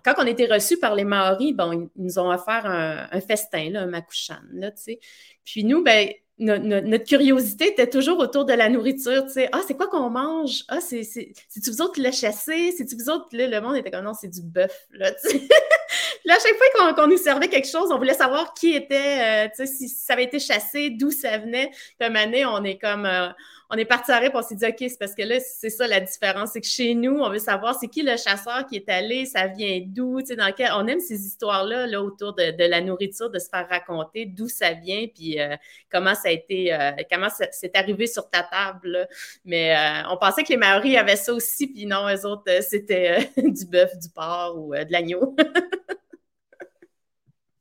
[0.04, 3.82] quand on était reçus par les Maoris, bon, ils nous ont offert un, festin, là,
[3.82, 5.00] un makuchan, là, tu sais.
[5.44, 6.10] Puis nous, ben
[6.40, 9.26] notre curiosité était toujours autour de la nourriture.
[9.26, 10.64] Tu sais, ah, c'est quoi qu'on mange?
[10.70, 12.74] Ah, c'est, tu vous autres qui l'avez chassé?
[12.78, 13.28] C'est-tu vous autres?
[13.34, 14.88] Là, le monde était comme non, c'est du bœuf.
[14.92, 15.38] Là, tu sais.
[16.26, 19.50] là, à chaque fois qu'on, nous servait quelque chose, on voulait savoir qui était, euh,
[19.50, 21.72] tu sais, si ça avait été chassé, d'où ça venait.
[22.00, 23.30] À un on est comme, euh,
[23.72, 25.88] on est parti à rire, on s'est dit, OK, c'est parce que là, c'est ça
[25.88, 26.52] la différence.
[26.54, 29.46] C'est que chez nous, on veut savoir c'est qui le chasseur qui est allé, ça
[29.46, 30.72] vient d'où, tu sais, dans quel...
[30.74, 34.74] On aime ces histoires-là, là, autour de, la nourriture, de se faire raconter d'où ça
[34.74, 35.56] vient, puis euh,
[35.92, 39.08] comment ça a été, euh, comment c'est arrivé sur ta table.
[39.46, 39.76] Mais
[40.10, 43.96] on pensait que les Maoris avaient ça aussi, puis non, eux autres, c'était du bœuf,
[44.00, 45.36] du porc ou de l'agneau.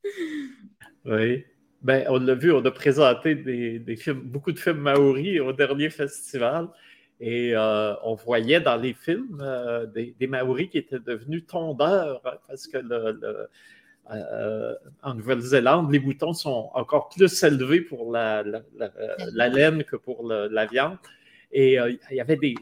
[1.05, 1.45] oui.
[1.81, 5.89] Ben, on l'a vu, on a présenté des, films, beaucoup de films maoris au dernier
[5.89, 6.67] festival.
[7.21, 12.37] Et euh, on voyait dans les films euh, des, Maoris qui étaient devenus tondeurs hein,
[12.47, 12.77] parce que
[14.11, 20.65] euh, en Nouvelle-Zélande, les boutons sont encore plus élevés pour la, laine que pour la
[20.65, 20.97] viande.
[21.51, 22.55] Et il y avait des,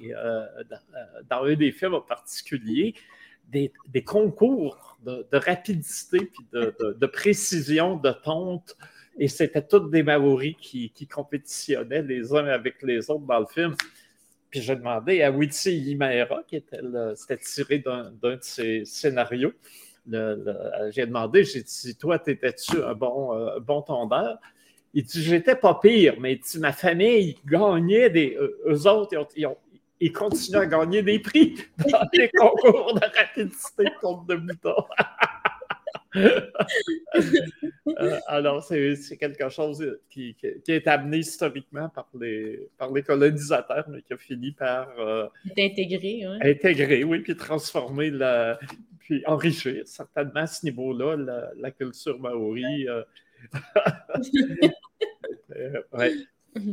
[1.29, 2.95] dans un des films en particulier,
[3.49, 3.71] des,
[4.03, 8.75] concours de, rapidité puis de, précision de tonte
[9.19, 13.75] et c'était tous des Maoris qui, compétitionnaient les uns avec les autres dans le film.
[14.49, 16.79] Puis j'ai demandé à Witsi Yimera, qui était
[17.15, 19.53] c'était tiré d'un de ses scénarios.
[20.05, 24.37] j'ai demandé, j'ai dit, toi, t'étais-tu un bon, euh, bon tondeur?
[24.93, 28.37] Il dit, j'étais pas pire, mais ma famille gagnait des.
[28.39, 29.57] eux autres, ils, ont,
[29.99, 34.85] ils, continuent à gagner des prix dans les concours de rapidité contre de moutons.
[37.99, 40.35] Euh, alors, c'est quelque chose qui,
[40.67, 46.25] est amené historiquement par les, par les colonisateurs, mais qui a fini par euh, intégrer,
[46.41, 48.59] intégrer, oui, puis transformer, la,
[48.99, 51.15] puis enrichir certainement à ce niveau-là
[51.57, 52.87] la, culture maori.
[52.87, 53.03] Euh.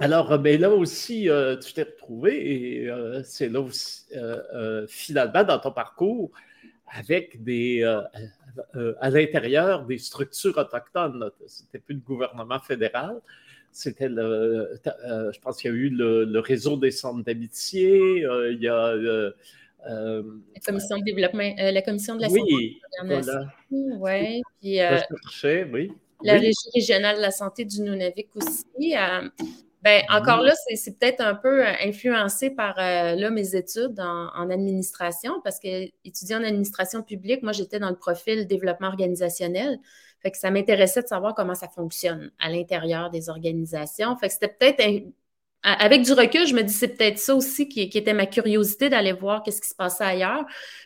[0.00, 1.28] Alors, ben là aussi,
[1.64, 2.90] tu t'es retrouvé et
[3.24, 4.06] c'est là aussi,
[4.88, 6.30] finalement, dans ton parcours,
[6.86, 7.84] avec des,
[8.76, 11.30] euh, à l'intérieur des structures autochtones.
[11.46, 13.20] C'était plus le gouvernement fédéral.
[13.72, 18.24] C'était le, euh, je pense qu'il y a eu le, réseau des centres d'amitié.
[18.24, 20.22] Euh, il y a la
[20.64, 23.46] commission de développement, la commission de la oui, santé.
[23.70, 24.80] Oui, puis,
[25.72, 25.92] oui.
[26.24, 28.94] La régie régionale de la santé du Nunavik aussi.
[29.82, 34.50] Ben, encore là, c'est peut-être un peu euh, influencé par euh, là, mes études en,
[34.50, 39.78] administration, parce que étudier en administration publique, moi, j'étais dans le profil développement organisationnel.
[40.20, 44.16] Fait que ça m'intéressait de savoir comment ça fonctionne à l'intérieur des organisations.
[44.16, 44.82] Fait que c'était peut-être
[45.64, 49.12] avec du recul, je me dis c'est peut-être ça aussi qui, était ma curiosité d'aller
[49.12, 50.44] voir qu'est-ce qui se passait ailleurs.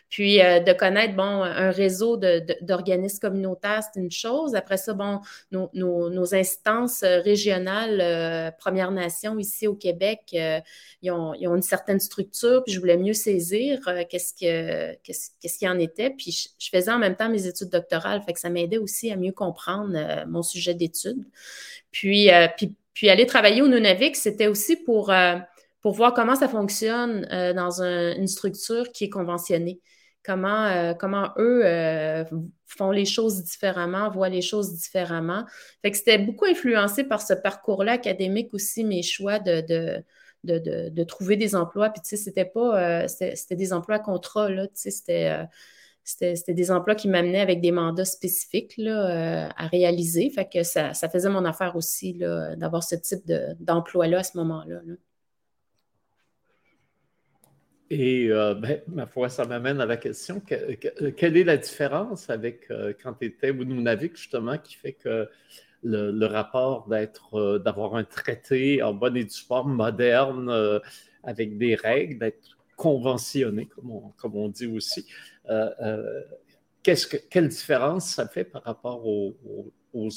[0.09, 2.17] Puis euh, de connaître, bon, un réseau
[2.61, 4.55] d'organismes communautaires, c'est une chose.
[4.55, 5.19] Après ça, bon,
[5.51, 10.59] nos, instances régionales, euh, Premières Nations ici au Québec, euh,
[11.03, 15.77] ils, ont, une certaine structure, puis je voulais mieux saisir qu'est-ce qu'il qu'est-ce qui en
[15.77, 16.09] était.
[16.09, 19.33] Puis je, faisais en même temps mes études doctorales, que ça m'aidait aussi à mieux
[19.33, 21.23] comprendre mon sujet d'étude.
[21.91, 25.37] Puis, puis puis aller travailler au Nunavik, c'était aussi pour, euh,
[25.81, 29.79] pour voir comment ça fonctionne euh, dans une structure qui est conventionnée.
[30.23, 31.63] Comment, euh, comment eux
[32.65, 35.45] font les choses différemment, voient les choses différemment.
[35.81, 39.61] Fait que c'était beaucoup influencé par ce parcours-là académique aussi, mes choix de,
[40.45, 41.89] de, de, trouver des emplois.
[41.89, 45.45] Puis, tu sais, c'était pas, c'était des emplois à contrat, là, tu sais, c'était
[46.03, 50.29] c'était des emplois qui m'amenaient avec des mandats spécifiques là, euh, à réaliser.
[50.29, 53.23] Fait que ça, faisait mon affaire aussi d'avoir ce type
[53.59, 54.81] d'emploi-là à ce moment-là.
[57.89, 62.71] Et euh, ben, ma foi, ça m'amène à la question quelle est la différence avec
[62.71, 65.29] euh, quand tu étais au Nunavik, justement, qui fait que
[65.83, 70.49] le, rapport d'être, d'avoir un traité en bonne et due forme moderne,
[71.23, 73.67] avec des règles, d'être conventionné,
[74.17, 75.05] comme on dit aussi,
[75.49, 76.21] euh, euh,
[76.83, 79.33] que, quelle différence ça fait par rapport aux,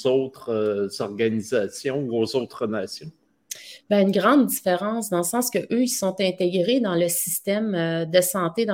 [0.05, 3.11] autres euh, organisations ou aux autres nations?
[3.89, 8.05] Ben, une grande différence dans le sens que eux, ils sont intégrés dans le système
[8.05, 8.67] de santé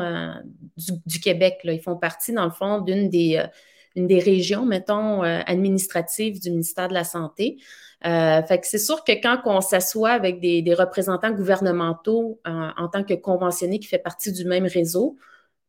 [1.06, 1.60] du, Québec.
[1.64, 3.44] Ils font partie, dans le fond, d'une des,
[3.96, 7.58] une des régions, mettons, administratives du ministère de la Santé.
[8.02, 13.14] fait que c'est sûr que quand on s'assoit avec des, représentants gouvernementaux en, tant que
[13.14, 15.18] conventionnés qui fait partie du même réseau,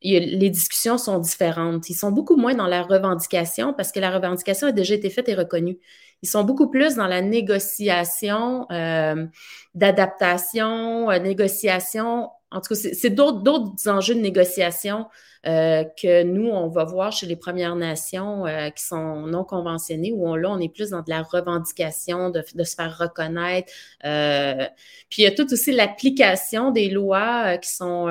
[0.05, 1.89] les discussions sont différentes.
[1.89, 5.29] Ils sont beaucoup moins dans la revendication parce que la revendication a déjà été faite
[5.29, 5.79] et reconnue.
[6.23, 9.27] Ils sont beaucoup plus dans la négociation, euh,
[9.75, 12.31] d'adaptation, euh, négociation.
[12.55, 15.07] En tout cas, c'est d'autres enjeux de négociation
[15.47, 20.13] euh, que nous, on va voir chez les Premières Nations euh, qui sont non conventionnées,
[20.13, 23.71] où on, là, on est plus dans de la revendication, de, se faire reconnaître.
[24.05, 24.67] Euh,
[25.11, 28.07] puis il y a tout aussi l'application des lois qui sont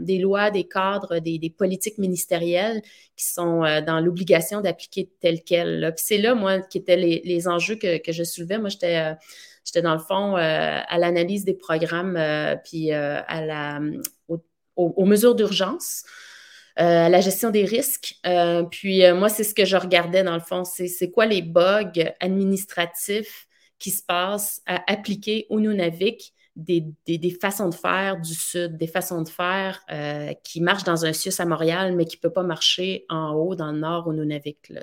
[0.00, 2.82] des lois, des cadres, des, politiques ministérielles
[3.16, 5.92] qui sont dans l'obligation d'appliquer tel quel.
[5.96, 8.58] Puis c'est là, moi, qui étaient les, enjeux que, que, je soulevais.
[8.58, 9.14] Moi, j'étais
[9.64, 12.18] J'étais dans le fond à l'analyse des programmes,
[12.64, 13.80] puis à la,
[14.76, 16.04] aux, mesures d'urgence.
[16.76, 18.16] à la gestion des risques.
[18.70, 23.46] puis moi, c'est ce que je regardais dans le fond, c'est quoi les bugs administratifs
[23.78, 26.33] qui se passent à appliquer au Nunavik?
[26.56, 31.12] Des, façons de faire du Sud, des façons de faire euh, qui marchent dans un
[31.12, 34.12] CIUS à Montréal, mais qui ne peut pas marcher en haut, dans le nord, au
[34.12, 34.68] Nunavik.
[34.68, 34.82] Là,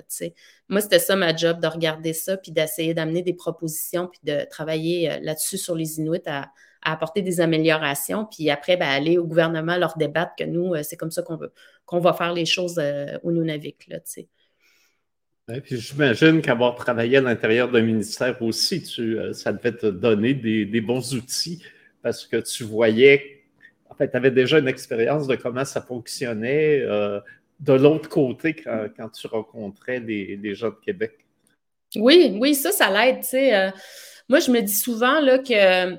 [0.67, 4.45] Moi, c'était ça ma job, de regarder ça, puis d'essayer d'amener des propositions, puis de
[4.49, 6.49] travailler euh, là-dessus sur les Inuits à,
[6.83, 10.97] apporter des améliorations, puis après, ben, aller au gouvernement leur débattre que nous, euh, c'est
[10.97, 11.53] comme ça qu'on veut
[11.85, 12.81] qu'on va faire les choses
[13.23, 13.85] au Nunavik.
[13.87, 13.99] Là,
[15.59, 20.81] puis j'imagine qu'avoir travaillé à l'intérieur d'un ministère aussi, euh, ça devait te donner des,
[20.81, 21.61] bons outils
[22.01, 23.43] parce que tu voyais,
[23.89, 27.19] en fait, tu avais déjà une expérience de comment ça fonctionnait euh,
[27.59, 31.13] de l'autre côté quand, tu rencontrais les, gens de Québec.
[31.95, 33.23] Oui, oui, ça, ça l'aide.
[33.33, 33.71] Euh,
[34.29, 35.95] moi, je me dis souvent là, que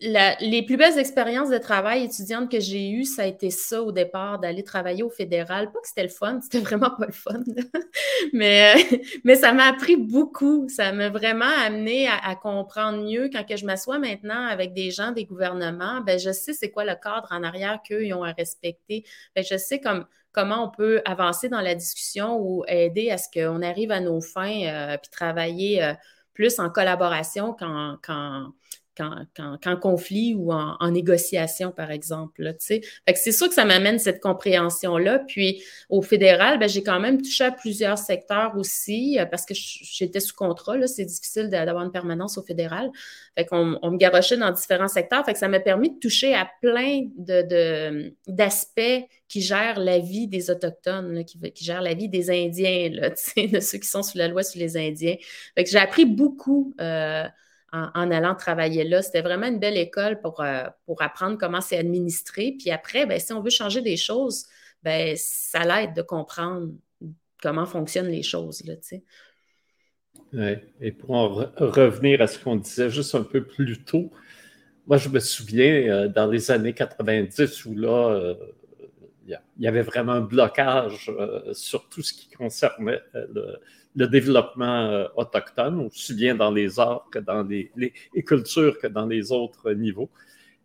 [0.00, 3.92] les plus belles expériences de travail étudiante que j'ai eues, ça a été ça au
[3.92, 5.70] départ, d'aller travailler au fédéral.
[5.72, 7.40] Pas que c'était le fun, c'était vraiment pas le fun,
[8.32, 10.68] mais, euh, mais ça m'a appris beaucoup.
[10.68, 15.12] Ça m'a vraiment amené à, comprendre mieux quand que je m'assois maintenant avec des gens
[15.12, 19.04] des gouvernements, ben je sais c'est quoi le cadre en arrière qu'eux ont à respecter.
[19.36, 23.28] Ben, je sais comme, comment on peut avancer dans la discussion ou aider à ce
[23.32, 25.92] qu'on arrive à nos fins, euh, puis travailler euh,
[26.32, 27.98] plus en collaboration qu'en
[29.34, 32.54] qu'en conflit ou en, négociation, par exemple.
[32.58, 35.20] c'est sûr que ça m'amène cette compréhension-là.
[35.20, 39.54] Puis au fédéral, ben, j'ai quand même touché à plusieurs secteurs aussi euh, parce que
[39.54, 40.86] j'étais sous contrat.
[40.86, 42.90] C'est difficile d'avoir une permanence au fédéral.
[43.52, 45.24] On me garochait dans différents secteurs.
[45.24, 47.02] Fait que ça m'a permis de toucher à plein
[48.26, 53.78] d'aspects qui gèrent la vie des Autochtones, qui, gèrent la vie des Indiens, de ceux
[53.78, 55.16] qui sont sous la loi sur les Indiens.
[55.56, 56.74] J'ai appris beaucoup.
[56.80, 57.24] Euh,
[57.72, 59.02] en, allant travailler là.
[59.02, 60.64] C'était vraiment une belle école pour, euh,
[60.98, 62.56] apprendre comment c'est administré.
[62.58, 64.46] Puis après, ben, si on veut changer des choses,
[64.82, 66.70] ben, ça l'aide de comprendre
[67.42, 68.62] comment fonctionnent les choses.
[68.64, 74.10] Là, Et pour en revenir à ce qu'on disait juste un peu plus tôt,
[74.86, 78.34] moi, je me souviens euh, dans les années 90 où là, euh,
[79.26, 81.08] il y avait vraiment un blocage
[81.52, 83.60] sur tout ce qui concernait le,
[83.96, 87.70] le développement euh, autochtone, aussi bien dans les arts que dans les,
[88.24, 90.10] cultures que dans les autres niveaux.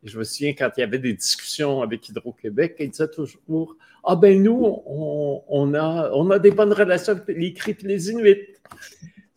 [0.04, 3.76] Et je me souviens quand il y avait des discussions avec Hydro-Québec, ils disaient toujours
[4.04, 8.12] Ah ben nous, on, a, on a des bonnes relations avec les Cris et les
[8.12, 8.48] Inuits.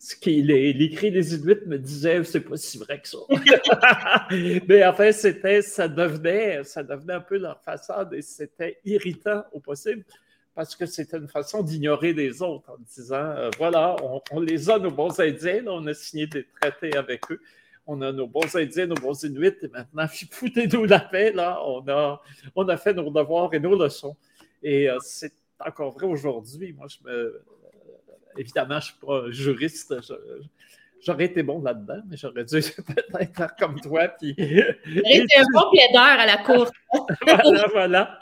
[0.01, 3.17] Ce qui, les, les cris des Inuits me disaient c'est pas si vrai que ça.
[4.67, 9.43] Mais en fait, c'était, ça devenait, ça devenait un peu leur façade et c'était irritant
[9.51, 10.05] au possible
[10.59, 13.95] parce que c'était une façon d'ignorer les autres en disant euh, voilà,
[14.29, 17.39] on, les a, nos bons Indiens, on a signé des traités avec eux,
[17.87, 21.87] on a nos bons Indiens, nos bons Inuits, et maintenant, foutez-nous la paix, là, on
[21.87, 22.21] a,
[22.57, 24.17] on a fait nos devoirs et nos leçons.
[24.61, 25.31] Et euh, c'est
[25.65, 26.73] encore vrai aujourd'hui.
[26.73, 26.87] Moi.
[27.05, 27.41] Euh,
[28.37, 29.95] évidemment, je ne suis pas juriste.
[31.01, 34.07] J'aurais été bon là-dedans, mais j'aurais dû peut-être faire comme toi.
[34.09, 34.31] Puis...
[34.37, 36.69] été un bon plaideur à la cour.
[37.25, 38.19] voilà, voilà.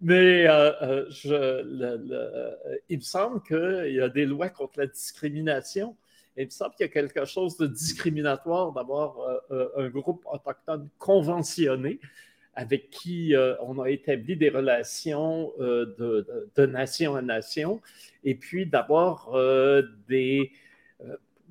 [0.00, 5.96] Mais euh, euh, je, il me semble qu'il y a des lois contre la discrimination.
[6.36, 9.16] il me semble qu'il y a quelque chose de discriminatoire d'avoir
[9.50, 12.00] euh, un groupe autochtone conventionné
[12.54, 13.32] avec qui
[13.62, 17.80] on a établi des relations de, de, nation à nation,
[18.24, 19.30] et puis d'avoir
[20.08, 20.50] des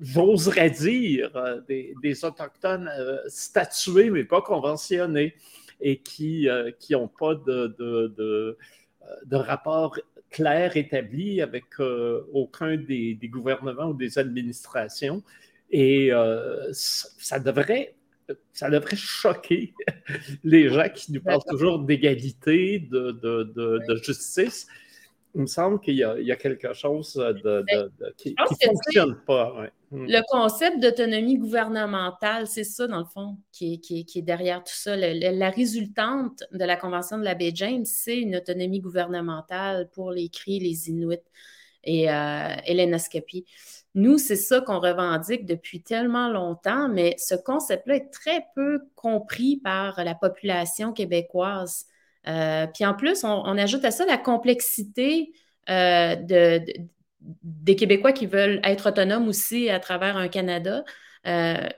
[0.00, 5.34] j'oserais dire, euh, des, Autochtones euh, statués, mais pas conventionnés,
[5.80, 6.46] et qui
[6.90, 8.56] n'ont euh, pas de, de,
[9.26, 9.98] de, rapport
[10.30, 11.64] clair établi avec
[12.32, 15.22] aucun des, gouvernements ou des administrations.
[15.70, 16.10] Et
[16.72, 17.94] ça, devrait
[18.52, 19.74] ça devrait choquer
[20.44, 24.68] les gens qui nous parlent toujours d'égalité, de, de, justice
[25.34, 27.64] il me semble qu'il y, a quelque chose de,
[28.16, 29.66] qui ne fonctionne pas.
[29.90, 30.06] Hmm.
[30.06, 34.96] Le concept d'autonomie gouvernementale, c'est ça, dans le fond, qui est, derrière tout ça.
[34.96, 40.28] la résultante de la Convention de la baie James, c'est une autonomie gouvernementale pour les
[40.28, 41.18] Cris, les Inuits
[41.84, 42.96] et, euh, les
[43.94, 49.56] Nous, c'est ça qu'on revendique depuis tellement longtemps, mais ce concept-là est très peu compris
[49.56, 51.86] par la population québécoise.
[52.28, 55.32] Euh, puis en plus, on, ajoute à ça la complexité
[55.68, 56.16] euh,
[57.20, 60.84] des Québécois qui veulent être autonomes aussi à travers un Canada.
[61.26, 61.68] Euh,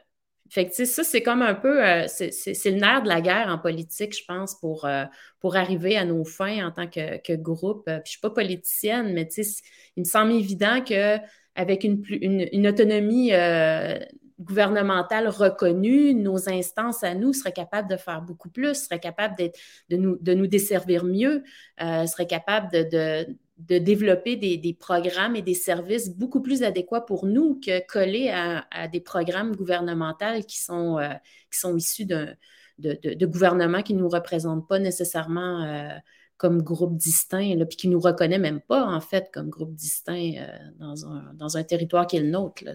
[0.54, 2.30] que, ça, c'est comme un peu, c'est
[2.66, 4.86] le nerf de la guerre en politique, je pense, pour,
[5.40, 7.84] pour arriver à nos fins en tant que, groupe.
[7.86, 9.26] Puis, je ne suis pas politicienne, mais
[9.96, 13.32] il me semble évident qu'avec une, une, une autonomie
[14.40, 19.96] gouvernementales reconnues, nos instances à nous seraient capables de faire beaucoup plus, seraient capables de,
[19.96, 21.42] nous, de nous desservir mieux,
[21.82, 23.26] euh, seraient capables de,
[23.58, 29.00] développer des, programmes et des services beaucoup plus adéquats pour nous que coller à, des
[29.00, 32.36] programmes gouvernementaux qui sont, euh, issus de,
[32.78, 35.62] de, gouvernements qui ne nous représentent pas nécessairement.
[35.62, 35.98] Euh,
[36.38, 40.32] comme groupe distinct, puis qui ne nous reconnaît même pas, en fait, comme groupe distinct
[40.80, 42.64] dans, un, territoire qui est le nôtre.
[42.64, 42.74] Là,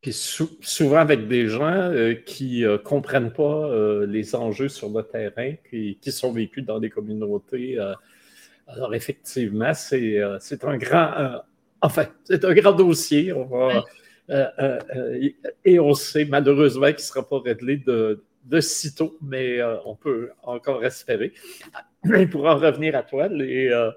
[0.00, 3.70] puis souvent avec des gens euh, qui ne euh, comprennent pas
[4.06, 7.78] les enjeux sur le terrain, qui, qui, sont vécus dans des communautés.
[8.66, 10.20] alors effectivement, c'est
[10.64, 11.42] un grand,
[11.80, 13.34] enfin, c'est un grand dossier.
[15.64, 20.30] et on sait malheureusement qu'il ne sera pas réglé de, de sitôt, mais on peut
[20.42, 21.32] encore espérer.
[22.04, 23.92] Mais pour en revenir à toi, euh,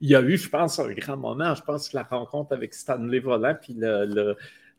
[0.00, 1.54] il y a eu, je pense, un grand moment.
[1.54, 3.76] Je pense que la rencontre avec Stanley Volant, puis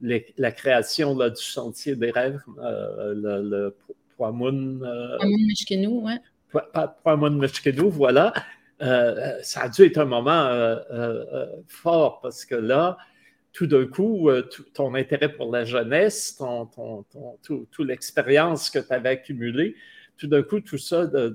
[0.01, 3.75] la création du Sentier des rêves, euh, le, le
[4.17, 4.83] Poimoun.
[4.83, 5.17] Euh,
[5.47, 6.13] Meshkenou, oui.
[7.03, 8.33] Poimoun Meshkenou, voilà.
[8.79, 10.49] ça a dû être un moment
[11.67, 12.97] fort parce que là,
[13.51, 14.29] tout d'un coup,
[14.73, 16.69] ton intérêt pour la jeunesse, ton,
[17.41, 19.75] toute l'expérience que tu avais accumulée,
[20.17, 21.31] tout d'un coup, tout ça euh,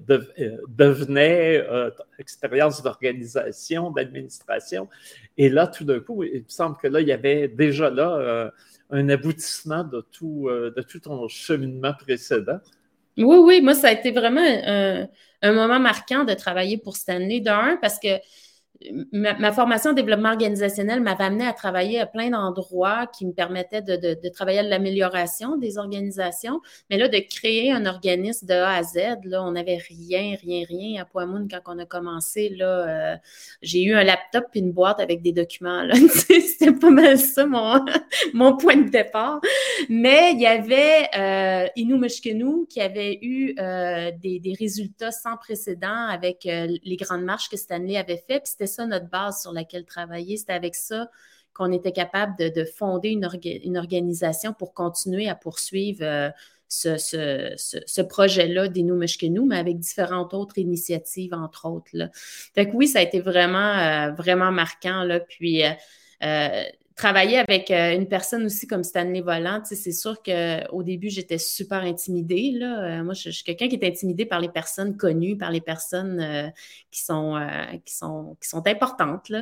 [0.68, 4.89] devenait euh, expérience d'organisation, d'administration.
[5.37, 8.16] Et là, tout d'un coup, il me semble que là, il y avait déjà là
[8.16, 8.51] euh,
[8.91, 12.59] un aboutissement de tout, de tout ton cheminement précédent.
[13.16, 15.07] Oui, oui, moi, ça a été vraiment un,
[15.43, 17.41] un moment marquant de travailler pour Stanley.
[17.41, 18.09] D'un, parce que
[19.12, 23.83] ma, formation en développement organisationnel m'avait amené à travailler à plein d'endroits qui me permettaient
[23.83, 26.61] de, travailler à l'amélioration des organisations.
[26.89, 30.64] Mais là, de créer un organisme de A à Z, là, on n'avait rien, rien,
[30.66, 32.49] rien à Poimoun quand on a commencé.
[32.51, 33.16] Là, euh,
[33.62, 35.87] j'ai eu un laptop et une boîte avec des documents.
[36.09, 37.47] C'était pas mal ça,
[38.35, 39.41] mon, point de départ.
[39.89, 46.09] Mais il y avait euh, Inou Meshkenou qui avait eu euh, des, résultats sans précédent
[46.09, 48.41] avec les grandes marches que Stanley avait fait.
[48.41, 50.37] Puis c'était ça notre base sur laquelle travailler.
[50.37, 51.11] C'était avec ça
[51.53, 56.31] qu'on était capable de, fonder une, organisation pour continuer à poursuivre euh,
[56.68, 56.97] ce,
[57.87, 59.01] ce, projet-là des Nous
[59.31, 61.91] nous, mais avec différentes autres initiatives, entre autres.
[61.93, 62.11] Là.
[62.55, 65.03] Fait que oui, ça a été vraiment, euh, vraiment marquant.
[65.03, 65.18] Là.
[65.21, 66.62] Puis, euh,
[67.01, 71.78] travailler avec euh, une personne aussi comme Stanley Volant, c'est sûr qu'au début, j'étais super
[71.78, 72.53] intimidée.
[72.53, 72.98] Là.
[73.01, 76.20] Euh, moi, je, suis quelqu'un qui est intimidé par les personnes connues, par les personnes
[76.20, 76.48] euh,
[76.90, 77.40] qui, sont,
[77.86, 79.32] qui, sont, qui sont importantes.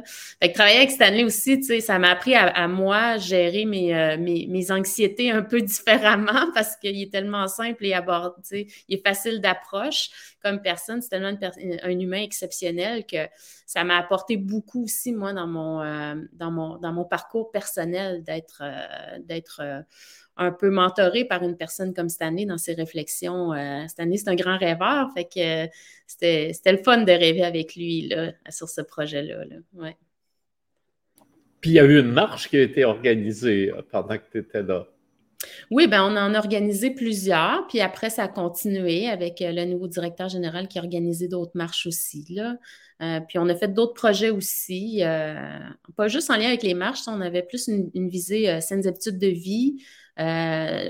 [0.54, 5.42] Travailler avec Stanley aussi, ça m'a appris à, moi gérer mes, mes, mes, anxiétés un
[5.42, 10.10] peu différemment parce qu'il est tellement simple et abordé, il est facile d'approche
[10.44, 11.02] comme personne.
[11.02, 11.36] C'est tellement
[11.82, 13.26] un humain exceptionnel que
[13.66, 15.78] ça m'a apporté beaucoup aussi, moi, dans mon,
[16.32, 19.80] dans mon, dans mon parcours personnel, d'être euh, d'être euh,
[20.36, 23.52] un peu mentoré par une personne comme Stanley dans ses réflexions.
[23.88, 25.72] Stanley, c'est un grand rêveur, fait que
[26.06, 29.44] c'était le fun de rêver avec lui là, sur ce projet-là.
[29.74, 29.96] Ouais.
[31.60, 34.62] Puis il y a eu une marche qui a été organisée pendant que tu étais
[34.62, 34.86] là.
[35.70, 39.64] Oui, ben on en a organisé plusieurs, puis après, ça a continué avec euh, le
[39.64, 42.24] nouveau directeur général qui a organisé d'autres marches aussi.
[42.30, 42.56] Là.
[43.00, 45.58] Euh, puis on a fait d'autres projets aussi, euh,
[45.96, 49.28] pas juste en lien avec les marches, on avait plus une, visée saines habitudes de
[49.28, 49.82] vie,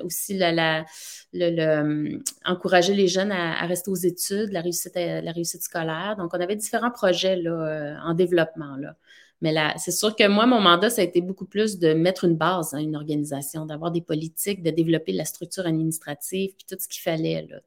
[0.05, 0.87] aussi la,
[1.35, 6.17] le, encourager les jeunes à, rester aux études, la réussite, la réussite scolaire.
[6.19, 8.77] Donc, on avait différents projets là, en développement.
[8.77, 8.97] Là.
[9.41, 12.37] Mais c'est sûr que moi, mon mandat, ça a été beaucoup plus de mettre une
[12.37, 16.89] base à une organisation, d'avoir des politiques, de développer la structure administrative, puis tout ce
[16.89, 17.59] qu'il fallait, là.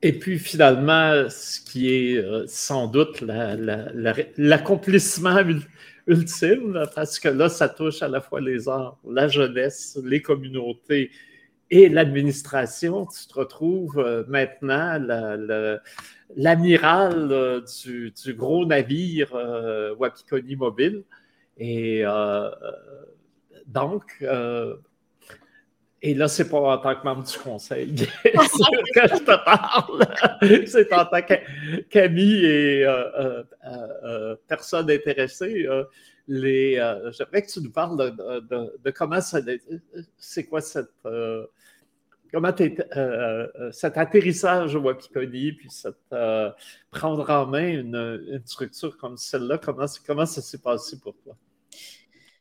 [0.00, 3.20] Et puis finalement, ce qui est euh, sans doute
[4.36, 5.40] l'accomplissement
[6.06, 11.10] ultime, parce que là, ça touche à la fois les arts, la jeunesse, les communautés
[11.70, 13.06] et l'administration.
[13.06, 15.80] Tu te retrouves euh, maintenant la,
[16.36, 19.32] l'amiral euh, du, gros navire
[19.98, 21.02] Wapikoni Mobile.
[21.58, 22.04] Et
[23.66, 24.24] donc,
[26.00, 30.66] et là, c'est pas en tant que membre du conseil que je te parle.
[30.66, 31.22] c'est en tant
[31.90, 32.86] qu'ami et
[34.46, 35.66] personne intéressée.
[36.28, 36.74] les,
[37.16, 39.40] j'aimerais que tu nous parles de, de comment ça,
[40.16, 40.92] c'est quoi cette
[42.32, 46.50] comment euh, euh, cet atterrissage au Wapikoni, puis cette, euh,
[46.90, 51.36] prendre en main une, structure comme celle-là, comment, comment ça s'est passé pour toi?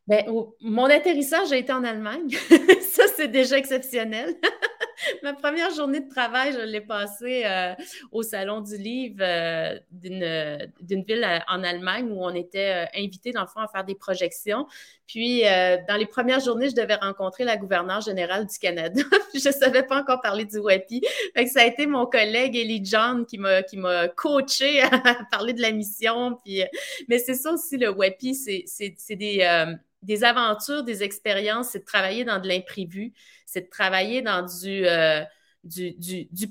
[0.07, 0.23] Ben,
[0.61, 2.29] mon atterrissage a été en Allemagne.
[2.81, 4.35] ça, c'est déjà exceptionnel.
[5.23, 7.73] ma première journée de travail, je l'ai passée euh,
[8.11, 13.41] au Salon du Livre euh, d'une ville en Allemagne où on était euh, invités, dans
[13.41, 14.65] le fond, à faire des projections.
[15.07, 19.01] Puis, dans les premières journées, je devais rencontrer la gouverneure générale du Canada.
[19.33, 21.01] je ne savais pas encore parler du WAPI.
[21.45, 24.89] ça a été mon collègue Ellie John qui m'a coaché à
[25.31, 26.37] parler de la mission.
[26.43, 26.61] Puis,
[27.07, 28.35] mais c'est ça aussi, le WAPI,
[28.65, 33.13] c'est des des aventures, des expériences, c'est de travailler dans de l'imprévu,
[33.45, 35.23] c'est de travailler dans du, euh,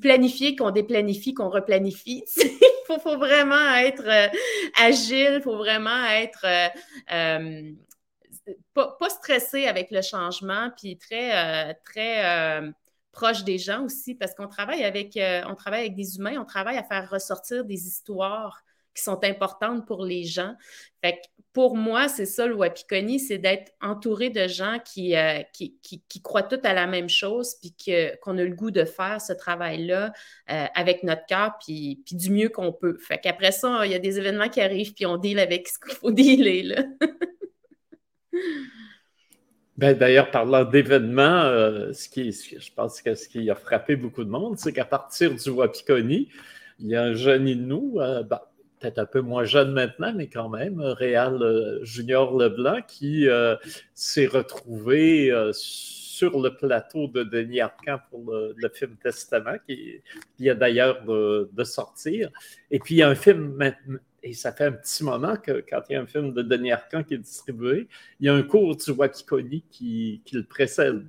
[0.00, 2.24] planifié qu'on déplanifie, qu'on replanifie.
[2.88, 4.28] Il faut, vraiment être euh,
[4.80, 6.46] agile, il faut vraiment être
[7.12, 7.72] euh,
[8.74, 12.62] pas, stressé avec le changement, puis très, très
[13.10, 15.18] proche des gens aussi, parce qu'on travaille avec,
[15.56, 18.62] travaille avec des humains, on travaille à faire ressortir des histoires
[18.96, 20.54] qui sont importantes pour les gens.
[21.04, 21.20] Fait
[21.56, 26.20] pour moi, c'est ça le Wapikoni, c'est d'être entouré de gens qui, euh, qui, qui,
[26.20, 27.74] croient tout à la même chose, puis
[28.22, 30.12] qu'on a le goût de faire ce travail-là
[30.50, 32.98] euh, avec notre cœur, puis, puis du mieux qu'on peut.
[32.98, 35.78] Fait qu'après ça, il y a des événements qui arrivent, puis on deal avec ce
[35.78, 36.62] qu'il faut dealer.
[36.62, 36.84] Là.
[39.78, 44.24] Ben, D'ailleurs, parlant d'événements, euh, ce qui, je pense que ce qui a frappé beaucoup
[44.24, 46.28] de monde, c'est qu'à partir du Wapikoni,
[46.80, 48.40] il y a un jeune nous, ben,
[48.80, 53.56] peut-être un peu moins jeune maintenant, mais quand même, Réal euh, Junior Leblanc, qui euh,
[53.94, 60.00] s'est retrouvé euh, sur le plateau de Denis Arcand pour le, film Testament, qui
[60.38, 62.30] vient d'ailleurs de, sortir.
[62.70, 63.58] Et puis, il y a un film
[64.22, 66.72] et ça fait un petit moment que quand il y a un film de Denis
[66.72, 67.86] Arcand qui est distribué,
[68.18, 71.06] il y a un cours du Wakikoni qui, qui le précède.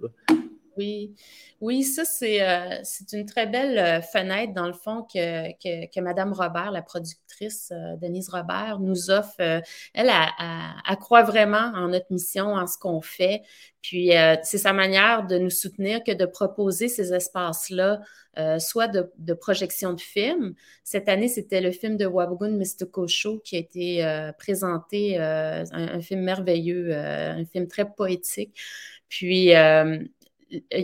[1.59, 5.51] Oui, ça, euh, c'est une très belle euh, fenêtre, dans le fond, que,
[5.88, 9.39] que, Mme Robert, la productrice euh, Denise Robert, nous offre.
[9.39, 10.11] elle,
[10.99, 13.41] croit vraiment en notre mission, en ce qu'on fait.
[13.82, 14.11] Puis,
[14.43, 18.01] c'est sa manière de nous soutenir que de proposer ces espaces-là,
[18.59, 20.55] soit de, projection de films.
[20.84, 26.01] Cette année, c'était le film de Wabugun Mystical Show qui a été présenté, un, un,
[26.01, 28.59] film merveilleux, un film très poétique.
[29.07, 29.53] Puis,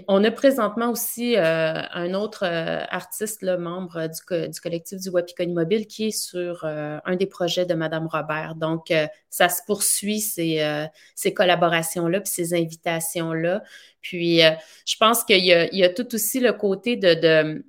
[0.07, 5.53] on a présentement aussi euh, un autre euh, artiste, le membre du, collectif du Wapikoni
[5.53, 8.55] Mobile, qui est sur euh, un des projets de Madame Robert.
[8.55, 8.91] Donc,
[9.29, 13.63] ça se poursuit, ces, collaborations-là, puis ces invitations-là.
[14.01, 14.41] Puis,
[14.85, 17.63] je pense qu'il y, a tout aussi le côté de,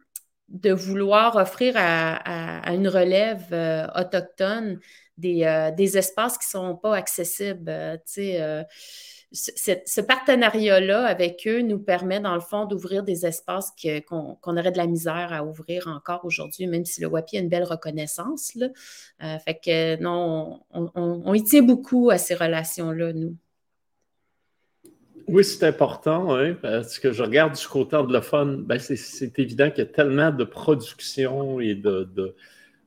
[0.73, 3.55] vouloir offrir à, une relève
[3.95, 4.81] autochtone
[5.17, 8.01] des, espaces qui ne sont pas accessibles.
[9.35, 13.73] Ce, partenariat-là avec eux nous permet, dans le fond, d'ouvrir des espaces
[14.07, 17.49] qu'on aurait de la misère à ouvrir encore aujourd'hui, même si le WAPI a une
[17.49, 18.55] belle reconnaissance.
[18.55, 18.69] Là.
[19.23, 23.37] Euh, fait que non, on, y tient beaucoup à ces relations-là, nous.
[25.27, 29.79] Oui, c'est important, hein, parce que je regarde du côté anglophone, ben c'est évident qu'il
[29.79, 32.37] y a tellement de production et de,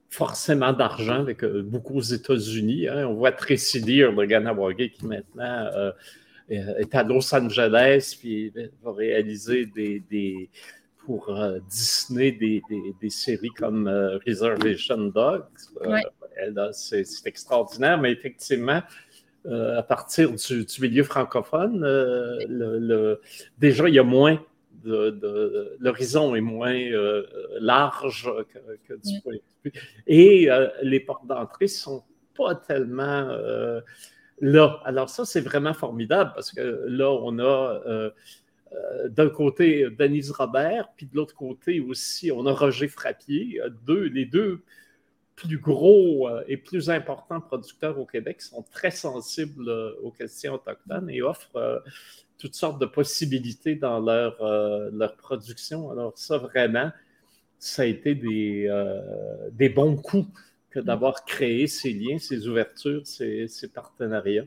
[0.09, 2.87] forcément d'argent avec euh, beaucoup aux États-Unis.
[2.87, 3.07] Hein.
[3.07, 5.91] On voit Tracy Deer de Ganawagi qui maintenant euh,
[6.49, 10.49] est à Los Angeles, puis va réaliser des,
[11.05, 12.61] pour euh, Disney des,
[13.01, 15.45] des, séries comme euh, Reservation Dogs.
[16.73, 18.81] c'est extraordinaire, mais effectivement,
[19.49, 23.21] à partir du, milieu francophone, le,
[23.57, 24.37] déjà, il y a moins
[24.83, 26.77] de, l'horizon est moins
[27.59, 28.29] large
[28.87, 29.71] que, du point de vue.
[30.05, 30.49] Et
[30.81, 32.03] les portes d'entrée sont
[32.35, 33.29] pas tellement
[34.39, 34.79] là.
[34.85, 38.09] Alors ça, c'est vraiment formidable parce que là, on a euh,
[38.73, 44.09] euh, d'un côté Denise Robert, puis de l'autre côté aussi, on a Roger Frappier, euh,
[44.09, 44.61] les deux
[45.35, 49.69] plus gros et plus importants producteurs au Québec sont très sensibles
[50.01, 51.83] aux questions autochtones et offrent
[52.39, 55.91] toutes sortes de possibilités dans leur, production.
[55.91, 56.91] Alors ça, vraiment,
[57.59, 60.27] ça a été des bons coups
[60.77, 64.45] que d'avoir créé ces liens, ces ouvertures, ces, partenariats.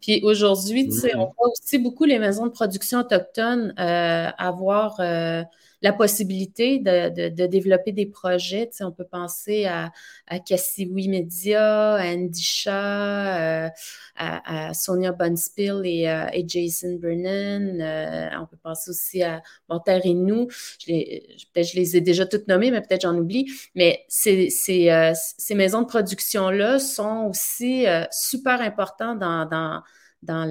[0.00, 5.00] Puis aujourd'hui, tu sais, on voit aussi beaucoup les maisons de production autochtones euh, avoir
[5.00, 5.42] euh,
[5.84, 8.70] la possibilité de, développer des projets.
[8.80, 9.92] On peut penser à,
[10.26, 13.68] à Cassiwi Media, à Andy euh,
[14.16, 17.82] à, Sonia Bunspill et, euh, et Jason Brennan.
[17.82, 20.46] Euh, on peut penser aussi à Monterre et nous.
[20.86, 23.52] Peut-être je les ai déjà toutes nommées, mais peut-être j'en oublie.
[23.74, 29.82] Mais ces, ces, ces maisons de production-là sont aussi super importantes dans, dans
[30.24, 30.44] dans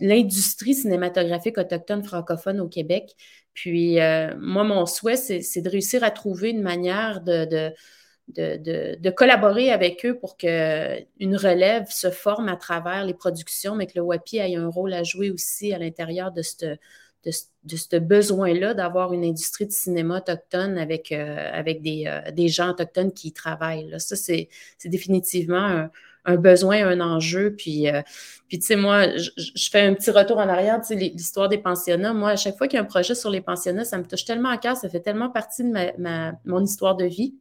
[0.00, 3.14] l'industrie cinématographique autochtone francophone au Québec.
[3.54, 9.10] Puis, euh, moi, mon souhait, c'est de réussir à trouver une manière de, de, de,
[9.10, 14.02] collaborer avec eux pour qu'une relève se forme à travers les productions, mais que le
[14.02, 16.66] WAPI ait un rôle à jouer aussi à l'intérieur de cette,
[17.24, 22.48] de, ce besoin-là d'avoir une industrie de cinéma autochtone avec, euh, avec des, euh, des,
[22.48, 23.88] gens autochtones qui y travaillent.
[23.88, 23.98] Là.
[23.98, 24.48] Ça, c'est
[24.84, 25.90] définitivement un,
[26.36, 27.54] besoin, un enjeu.
[27.56, 28.02] Puis, euh,
[28.48, 31.58] puis tu sais, moi, je, fais un petit retour en arrière, tu sais, l'histoire des
[31.58, 32.12] pensionnats.
[32.12, 34.24] Moi, à chaque fois qu'il y a un projet sur les pensionnats, ça me touche
[34.24, 37.34] tellement à cœur, ça fait tellement partie de ma, mon histoire de vie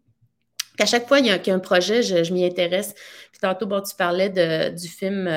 [0.78, 2.94] qu'à chaque fois qu'il y, a, un projet, je, m'y intéresse.
[3.32, 5.28] Puis tantôt, bon, tu parlais de, du film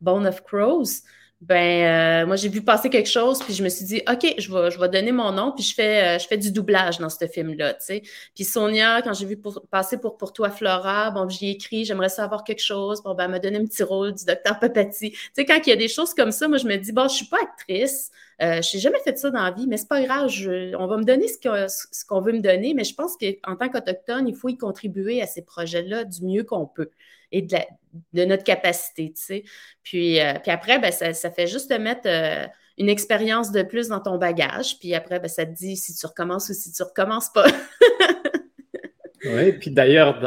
[0.00, 1.04] Bone of Crows
[1.40, 4.52] ben euh, moi j'ai vu passer quelque chose puis je me suis dit ok je
[4.52, 7.10] vais je vais donner mon nom puis je fais euh, je fais du doublage dans
[7.10, 8.02] ce film là tu sais.
[8.34, 9.38] Puis Sonia quand j'ai vu
[9.70, 13.24] passer pour pour toi Flora bon j'y ai écrit j'aimerais savoir quelque chose bon ben
[13.34, 15.88] elle m'a un petit rôle du docteur Papati tu sais quand il y a des
[15.88, 18.10] choses comme ça moi je me dis bon je suis pas actrice
[18.42, 20.30] euh, je n'ai jamais fait ça dans la vie, mais c'est pas grave.
[20.78, 24.28] on va me donner ce qu'on veut me donner, mais je pense qu'en tant qu'Autochtone,
[24.28, 26.90] il faut y contribuer à ces projets-là du mieux qu'on peut
[27.32, 29.44] et de, notre capacité, tu sais.
[29.82, 32.46] Puis, euh, puis après, ben, ça, fait juste te mettre euh,
[32.78, 34.78] une expérience de plus dans ton bagage.
[34.78, 37.46] Puis après, ben, ça te dit si tu recommences ou si tu recommences pas.
[39.24, 40.20] oui, puis d'ailleurs,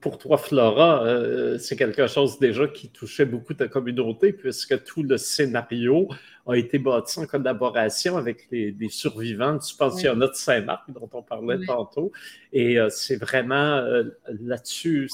[0.00, 1.04] pour toi, Flora,
[1.58, 6.08] c'est quelque chose déjà qui touchait beaucoup ta communauté, puisque tout le scénario
[6.46, 11.64] a été bâti en collaboration avec les, survivants du pensionnat de Saint-Marc, dont on parlait
[11.66, 12.10] tantôt.
[12.52, 13.82] Et c'est vraiment
[14.40, 15.08] là-dessus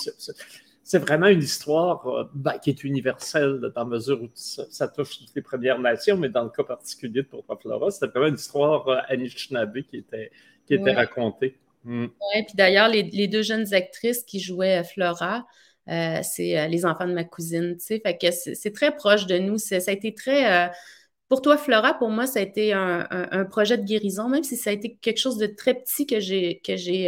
[0.88, 5.18] c'est vraiment une histoire euh, ben, qui est universelle dans la mesure où ça, touche
[5.18, 8.36] toutes les Premières Nations, mais dans le cas particulier de Pourquoi Flora, c'était vraiment une
[8.36, 10.30] histoire euh, Anishinaabe qui était,
[10.66, 11.58] qui était racontée.
[11.84, 12.04] Mm.
[12.04, 15.46] Oui, puis d'ailleurs, les, deux jeunes actrices qui jouaient Flora,
[15.90, 19.36] euh, c'est les enfants de ma cousine, tu sais, fait que c'est très proche de
[19.36, 19.58] nous.
[19.58, 20.70] Ça a été très
[21.28, 24.70] pour toi, Flora, pour moi, ça a été un, projet de guérison, même si ça
[24.70, 26.60] a été quelque chose de très petit que j'ai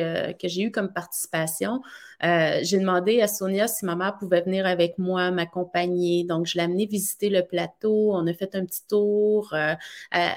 [0.02, 1.80] euh, eu comme participation.
[2.22, 6.24] Euh, j'ai demandé à Sonia si ma mère pouvait venir avec moi, m'accompagner.
[6.24, 8.12] Donc, je l'ai amenée visiter le plateau.
[8.14, 9.54] On a fait un petit tour.
[9.54, 9.74] Euh,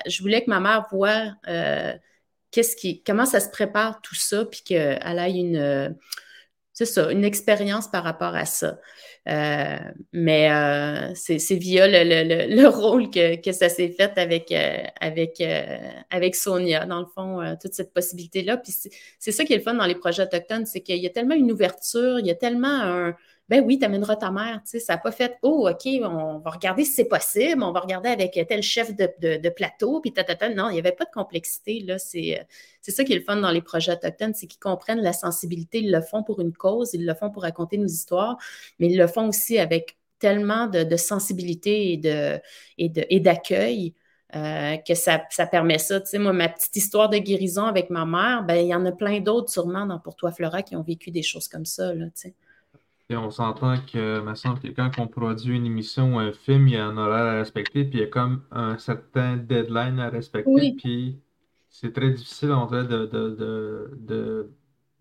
[0.07, 1.33] je voulais que ma mère voie
[3.05, 5.95] comment ça se prépare tout ça, puis qu'elle ait une
[6.73, 8.79] c'est ça, une expérience par rapport à ça.
[9.29, 9.77] Euh,
[10.11, 15.41] mais euh, c'est via le, rôle que, ça s'est fait avec, euh, avec,
[16.09, 18.57] avec Sonia, dans le fond, toute cette possibilité-là.
[18.57, 18.73] Puis
[19.19, 21.35] c'est ça qui est le fun dans les projets autochtones, c'est qu'il y a tellement
[21.35, 23.15] une ouverture, il y a tellement un,
[23.49, 24.61] ben oui, tu amèneras ta mère.
[24.63, 27.73] Tu sais, ça n'a pas fait, oh, OK, on va regarder si c'est possible, on
[27.73, 30.49] va regarder avec tel chef de, plateau, puis tata.
[30.49, 31.81] Non, il n'y avait pas de complexité.
[31.81, 31.97] Là.
[31.99, 32.43] C'est, euh,
[32.81, 35.79] c'est ça qui est le fun dans les projets autochtones, c'est qu'ils comprennent la sensibilité.
[35.79, 38.37] Ils le font pour une cause, ils le font pour raconter nos histoires,
[38.79, 42.39] mais ils le font aussi avec tellement de, sensibilité et, de,
[42.77, 43.93] et, d'accueil.
[44.35, 45.19] Euh, que ça,
[45.51, 46.01] permet ça.
[46.01, 48.83] Tu sais, moi, ma petite histoire de guérison avec ma mère, ben, il y en
[48.87, 51.93] a plein d'autres sûrement dans Pour toi, Flora, qui ont vécu des choses comme ça.
[51.93, 52.35] Là, tu sais.
[53.15, 56.73] On s'entend que, me semble que quand on produit une émission ou un film, il
[56.73, 60.09] y a un horaire à respecter, puis il y a comme un certain deadline à
[60.09, 61.19] respecter, puis
[61.69, 64.49] c'est très difficile, en fait, de, de,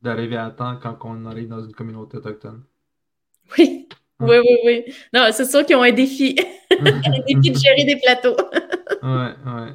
[0.00, 2.62] d'arriver à temps quand on arrive dans une communauté autochtone.
[3.58, 3.88] Oui,
[4.20, 4.26] hein?
[4.26, 4.94] oui, oui, oui.
[5.12, 6.36] Non, c'est sûr qu'ils ont un défi.
[6.70, 8.36] un défi de gérer des plateaux.
[9.02, 9.72] ouais, ouais.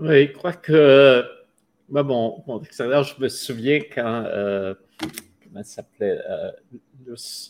[0.00, 1.24] Oui, je crois que,
[1.88, 4.74] bah bon, mon extérieur, je me souviens quand euh,
[5.64, 6.50] s'appelait, euh,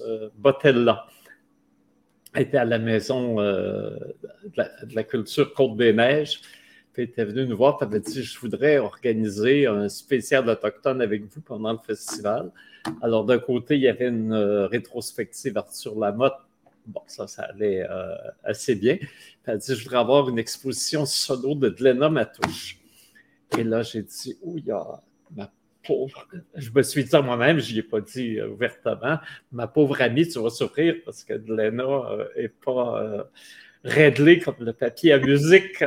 [0.01, 1.07] euh, Botella,
[2.37, 3.97] était à la maison euh,
[4.45, 6.41] de, la, culture Côte-des-Neiges.
[6.93, 11.25] Puis était venu nous voir, et avait dit Je voudrais organiser un spécial autochtone avec
[11.25, 12.51] vous pendant le festival.
[13.03, 16.39] Alors, d'un côté, il y avait une rétrospective Arthur Lamotte.
[16.87, 17.87] Bon, ça, ça allait
[18.43, 18.99] assez bien.
[19.45, 22.79] Elle a dit Je voudrais avoir une exposition solo de Glenna Matouche.
[23.57, 25.01] Et là, j'ai dit Oh, il y a
[25.37, 25.51] ma
[26.55, 29.19] je me suis dit à moi-même, je n'y ai pas dit euh, ouvertement,
[29.53, 31.85] ma pauvre amie, tu vas souffrir parce que Lena
[32.37, 33.25] n'est euh, pas euh,
[33.85, 35.83] réglée comme le papier à musique.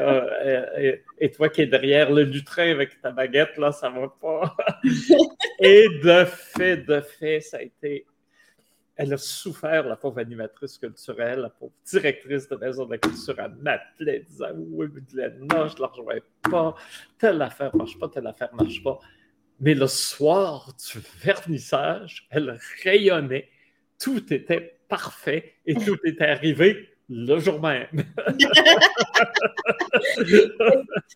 [1.20, 4.56] et, toi qui es derrière le lutrin avec ta baguette, là, ça va pas.
[5.60, 8.06] et de fait, de fait, ça a été
[9.02, 13.36] elle a souffert, la pauvre animatrice culturelle, la pauvre directrice de Maison de la Culture.
[13.39, 16.76] Elle m'appelait, disant Oui, mais Lena, je ne la rejoins pas.
[17.18, 18.99] Telle affaire marche pas, telle affaire marche pas.
[19.62, 23.47] Mais le soir du vernissage, elle rayonnait.
[23.99, 27.88] Tout était parfait et tout était arrivé le jour même.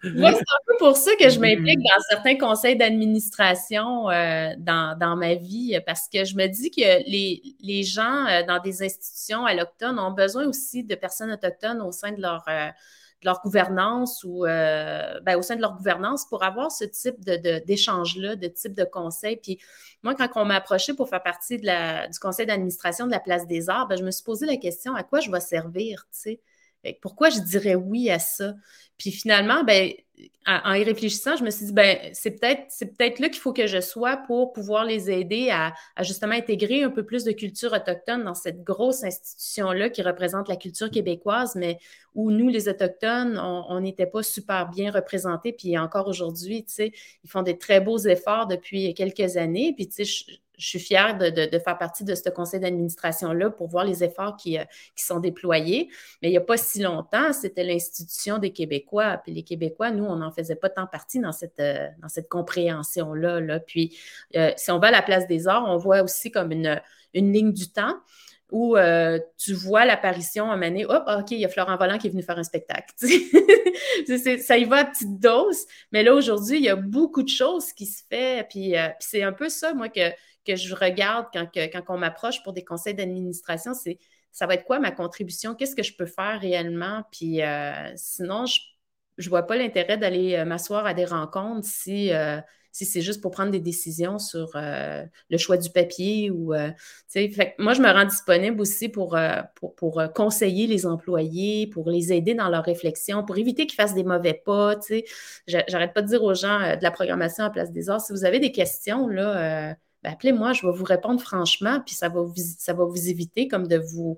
[0.03, 5.15] Moi, c'est un peu pour ça que je m'implique dans certains conseils d'administration euh, dans,
[5.17, 9.45] ma vie, parce que je me dis que les, les gens euh, dans des institutions
[9.45, 12.67] allochtones ont besoin aussi de personnes autochtones au sein de leur, euh,
[13.25, 18.35] leur gouvernance ou euh, ben, au sein de leur gouvernance pour avoir ce type d'échange-là,
[18.35, 19.37] de, type de conseil.
[19.37, 19.59] Puis
[20.03, 23.19] moi, quand on m'a approché pour faire partie de la, du conseil d'administration de la
[23.19, 26.07] Place des Arts, ben, je me suis posé la question à quoi je vais servir,
[26.11, 26.41] tu sais?
[27.01, 28.53] Pourquoi je dirais oui à ça?
[28.97, 29.91] Puis finalement, ben,
[30.45, 33.81] en y réfléchissant, je me suis dit, ben, c'est peut-être là qu'il faut que je
[33.81, 38.35] sois pour pouvoir les aider à, justement intégrer un peu plus de culture autochtone dans
[38.35, 41.79] cette grosse institution-là qui représente la culture québécoise, mais
[42.13, 45.51] où nous, les Autochtones, on n'était pas super bien représentés.
[45.51, 49.73] Puis encore aujourd'hui, tu ils font des très beaux efforts depuis quelques années.
[49.75, 53.85] Puis, tu sais, je suis fière de, faire partie de ce conseil d'administration-là pour voir
[53.85, 54.63] les efforts qui, euh,
[54.95, 55.89] sont déployés.
[56.21, 59.19] Mais il n'y a pas si longtemps, c'était l'institution des Québécois.
[59.23, 62.29] Puis les Québécois, nous, on n'en faisait pas tant partie dans cette, euh, dans cette
[62.29, 63.39] compréhension-là.
[63.39, 63.59] Là.
[63.59, 63.97] Puis
[64.35, 66.81] euh, si on va à la place des arts, on voit aussi comme une,
[67.13, 67.95] ligne du temps
[68.51, 68.77] où
[69.37, 72.23] tu vois l'apparition un moment hop, OK, il y a Florent Volant qui est venu
[72.23, 72.93] faire un spectacle.
[74.39, 77.73] ça y va à petite dose, mais là, aujourd'hui, il y a beaucoup de choses
[77.73, 78.43] qui se font.
[78.49, 80.11] Puis, puis c'est un peu ça, moi, que,
[80.45, 83.99] que je regarde quand, quand on m'approche pour des conseils d'administration, c'est
[84.35, 85.55] ça va être quoi ma contribution?
[85.55, 87.03] Qu'est-ce que je peux faire réellement?
[87.09, 88.59] Puis euh, sinon, je
[89.17, 92.41] ne vois pas l'intérêt d'aller euh, m'asseoir à des rencontres si, euh,
[92.73, 96.53] si c'est juste pour prendre des décisions sur le choix du papier ou
[97.07, 99.17] fait, moi, je me rends disponible aussi pour,
[99.55, 103.93] pour, pour, conseiller les employés, pour les aider dans leur réflexion, pour éviter qu'ils fassent
[103.93, 104.77] des mauvais pas.
[105.47, 108.25] J'arrête pas de dire aux gens de la programmation à place des arts, si vous
[108.25, 112.09] avez des questions, là, ben, appelez-moi, je vais vous répondre franchement, puis ça
[112.59, 114.17] ça va vous éviter comme de vous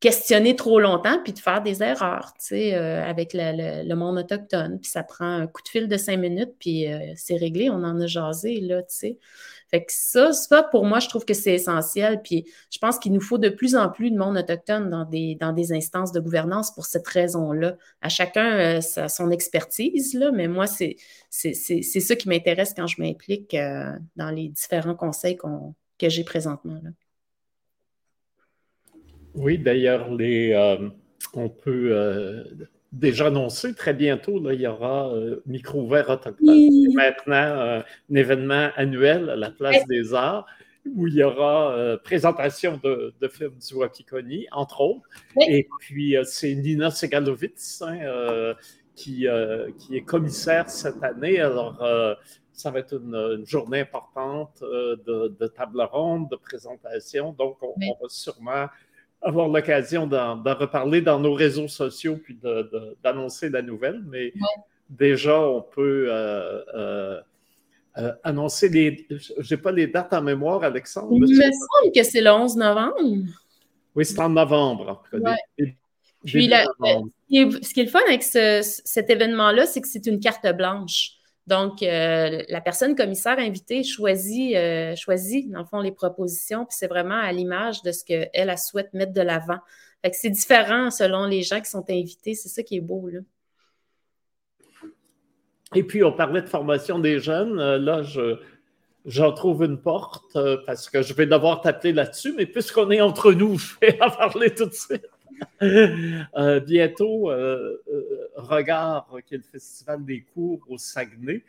[0.00, 4.80] questionner trop longtemps puis de faire des erreurs, tu sais, euh, avec le, monde autochtone.
[4.80, 7.84] Puis ça prend un coup de fil de cinq minutes, puis euh, c'est réglé, on
[7.84, 9.18] en a jasé, là, tu sais.
[9.70, 12.22] Fait que ça, ça, pour moi, je trouve que c'est essentiel.
[12.22, 15.72] Puis je pense qu'il nous faut de plus en plus de monde autochtone dans des,
[15.72, 17.76] instances de gouvernance pour cette raison-là.
[18.00, 20.96] À chacun euh, son expertise, là, mais moi, c'est
[21.52, 23.54] ça qui m'intéresse quand je m'implique
[24.16, 26.80] dans les différents conseils que j'ai présentement.
[26.82, 26.90] Là.
[29.34, 30.88] Oui, d'ailleurs, les, euh,
[31.34, 31.92] on peut
[32.92, 36.94] déjà annoncé très bientôt, là, il y aura euh, Micro ouvert autochtone.
[36.94, 40.46] Maintenant, euh, un événement annuel à la Place des Arts
[40.96, 45.08] où il y aura euh, présentation de, films du Wapikoni, entre autres.
[45.48, 48.54] Et puis, c'est Nina Segalovitz hein,
[48.94, 49.26] qui,
[49.78, 51.38] qui est commissaire cette année.
[51.38, 51.84] Alors,
[52.52, 57.34] ça va être une, journée importante de, table ronde, de présentation.
[57.38, 58.66] Donc, on va sûrement
[59.22, 62.38] avoir l'occasion d'en reparler dans nos réseaux sociaux puis
[63.02, 64.32] d'annoncer la nouvelle, mais
[64.90, 67.20] déjà, on peut euh, euh,
[67.98, 69.06] euh, annoncer les.
[69.08, 71.08] Je n'ai pas les dates en mémoire, Alexandre.
[71.12, 72.94] Il me semble que c'est le 11 novembre.
[73.94, 75.02] Oui, c'est en novembre.
[76.24, 81.12] puis, ce qui est le fun avec cet événement-là, c'est que c'est une carte blanche.
[81.50, 86.76] Donc, euh, la personne commissaire invitée choisit, euh, choisit, dans le fond, les propositions, puis
[86.78, 89.58] c'est vraiment à l'image de ce qu'elle elle souhaite mettre de l'avant.
[90.12, 92.34] C'est différent selon les gens qui sont invités.
[92.34, 93.18] C'est ça qui est beau, là.
[95.74, 97.58] Et puis, on parlait de formation des jeunes.
[97.58, 98.38] Euh, là, je,
[99.04, 103.32] j'en trouve une porte parce que je vais devoir t'appeler là-dessus, mais puisqu'on est entre
[103.32, 105.04] nous, je vais en parler tout de suite.
[105.62, 111.44] Euh, bientôt, euh, euh, Regard, qui est le festival des cours au Saguenay,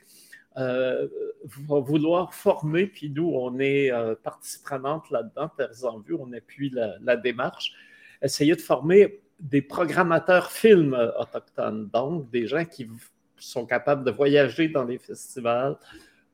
[0.55, 3.89] va vouloir former, puis nous, on est
[4.21, 7.73] partie prenante là-dedans, Terres en vue, on appuie la, la, démarche,
[8.21, 12.89] essayer de former des programmateurs films autochtones, donc des gens qui
[13.37, 15.77] sont capables de voyager dans les festivals,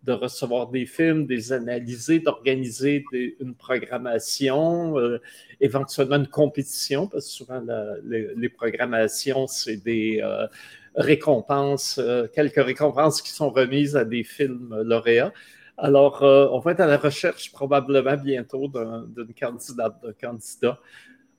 [0.03, 3.03] de recevoir des films, des analyser, d'organiser
[3.39, 5.19] une programmation, euh,
[5.59, 7.61] éventuellement une compétition, parce que souvent
[8.03, 10.47] les, programmations, c'est des euh,
[10.95, 15.33] récompenses, euh, quelques récompenses qui sont remises à des films lauréats.
[15.77, 20.79] Alors, on va être à la recherche probablement bientôt d'une candidate, d'un candidat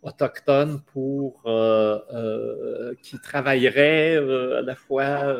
[0.03, 1.42] autochtone pour
[3.03, 5.36] qui travaillerait à la fois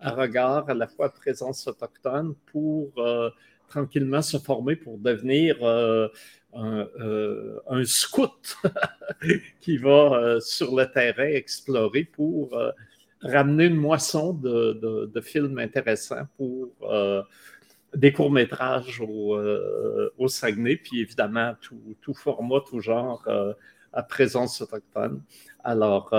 [0.00, 3.30] à regard à la fois présence autochtone pour euh,
[3.68, 6.08] tranquillement se former pour devenir euh,
[6.54, 8.56] euh, un, scout
[9.60, 12.58] qui va sur le terrain explorer pour
[13.20, 16.70] ramener une moisson de, films intéressants pour
[17.94, 21.54] des courts-métrages au, Saguenay, puis évidemment
[22.00, 23.26] tout format, tout genre
[23.96, 25.22] à présence autochtone.
[25.64, 26.14] Alors,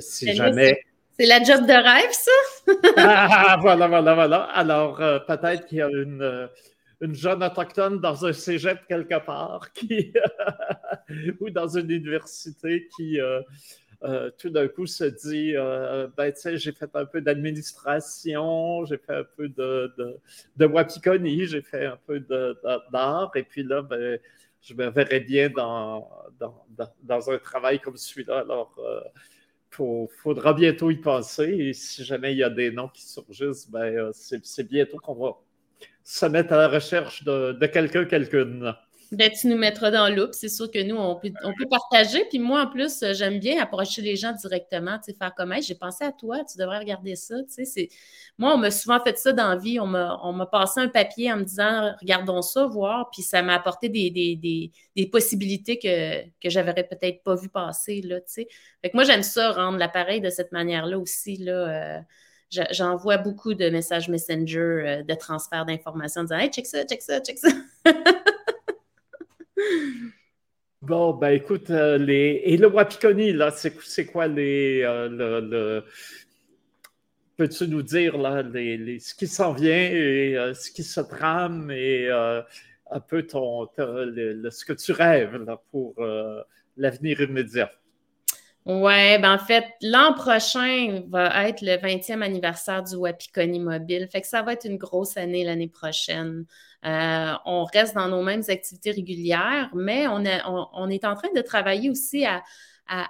[0.00, 0.82] si jamais
[1.18, 2.30] c'est la job de rêve, ça?
[2.96, 4.42] ah, voilà, voilà, voilà.
[4.44, 6.46] Alors, euh, peut-être qu'il y a une, euh,
[7.00, 10.12] une, jeune autochtone dans un cégep quelque part qui,
[11.40, 15.54] ou dans une université qui, euh, tout d'un coup, se dit
[16.16, 20.16] ben, tu sais, j'ai fait un peu d'administration, j'ai fait un peu de, de,
[20.56, 24.20] de wapikoni, j'ai fait un peu d'art, et puis là, ben,
[24.62, 26.64] je me verrais bien dans, dans,
[27.02, 28.40] dans, un travail comme celui-là.
[28.40, 28.74] Alors,
[29.78, 31.44] il faudra bientôt y penser.
[31.44, 35.36] Et si jamais il y a des noms qui surgissent, ben, c'est bientôt qu'on va
[36.02, 38.74] se mettre à la recherche de, de quelqu'un, quelqu'une.
[39.10, 40.32] Ben, tu nous mettras dans l'oup.
[40.32, 42.26] C'est sûr que nous, on peut, on peut partager.
[42.28, 45.74] Puis moi, en plus, j'aime bien approcher les gens directement, tu sais, faire comme, j'ai
[45.74, 47.36] pensé à toi, tu devrais regarder ça.
[47.54, 47.88] Tu sais,
[48.36, 49.80] moi, on m'a souvent fait ça dans la vie.
[49.80, 53.08] On m'a passé un papier en me disant, regardons ça, voir.
[53.10, 58.02] Puis ça m'a apporté des, des, des, possibilités que, que j'avais peut-être pas vu passer,
[58.02, 58.48] là, tu sais.
[58.82, 61.52] Fait que moi, j'aime ça, rendre l'appareil de cette manière-là aussi, là.
[61.52, 62.00] Euh,
[62.50, 67.02] j'envoie beaucoup de messages Messenger euh, de transfert d'informations en disant Hey, check ça, check
[67.02, 67.48] ça, check ça.
[70.80, 72.40] Bon, ben écoute, euh, les...
[72.44, 74.82] et le Wapikoni, là, c'est quoi les.
[74.82, 75.84] Euh, le,
[77.36, 81.70] Peux-tu nous dire là, les, ce qui s'en vient et euh, ce qui se trame
[81.70, 85.94] et un peu ton, ce que tu rêves là, pour
[86.76, 87.70] l'avenir immédiat?
[88.66, 94.08] Oui, ben en fait, l'an prochain va être le 20e anniversaire du Wapikoni Mobile.
[94.10, 96.44] Fait que ça va être une grosse année l'année prochaine.
[96.84, 101.90] Euh, on reste dans nos mêmes activités régulières, mais on, est en train de travailler
[101.90, 102.42] aussi à,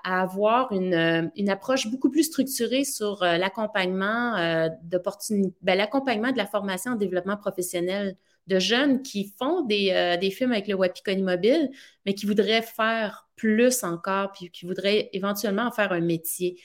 [0.03, 4.69] avoir une, une, approche beaucoup plus structurée sur euh, l'accompagnement euh,
[5.63, 8.17] ben, l'accompagnement de la formation en développement professionnel
[8.49, 11.71] de jeunes qui font des, films avec le Wapikoni Mobile,
[12.07, 16.59] mais qui voudraient faire plus encore, puis qui voudraient éventuellement en faire un métier.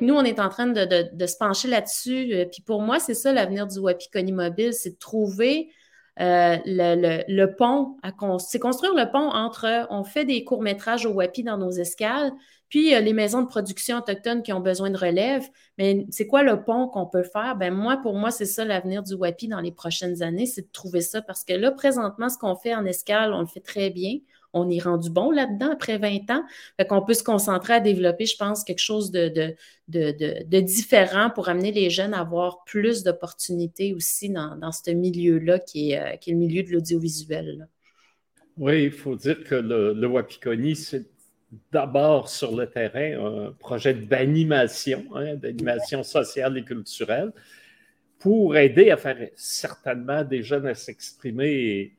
[0.00, 2.46] Nous, on est en train de, se pencher là-dessus.
[2.50, 5.68] Puis pour moi, c'est ça l'avenir du Wapikoni Mobile, c'est de trouver
[6.20, 7.96] euh, le, le, pont,
[8.38, 12.32] c'est construire le pont entre, on fait des courts-métrages au WAPI dans nos escales,
[12.68, 15.46] puis les maisons de production autochtones qui ont besoin de relève.
[15.78, 17.56] Mais c'est quoi le pont qu'on peut faire?
[17.56, 20.72] Ben moi, pour moi, c'est ça l'avenir du WAPI dans les prochaines années, c'est de
[20.72, 21.22] trouver ça.
[21.22, 24.18] Parce que là, présentement, ce qu'on fait en escale, on le fait très bien
[24.56, 26.44] on est rendu bon là-dedans après 20 ans.
[26.76, 29.54] Fait qu'on peut se concentrer à développer, je pense, quelque chose de,
[30.60, 36.00] différent pour amener les jeunes à avoir plus d'opportunités aussi dans, ce milieu-là qui est,
[36.00, 37.68] euh, qui est le milieu de l'audiovisuel.
[38.56, 41.04] Oui, il faut dire que le, le Wapikoni, c'est
[41.70, 47.32] d'abord sur le terrain un projet d'animation, hein, d'animation sociale et culturelle,
[48.18, 51.92] pour aider à faire certainement des jeunes à s'exprimer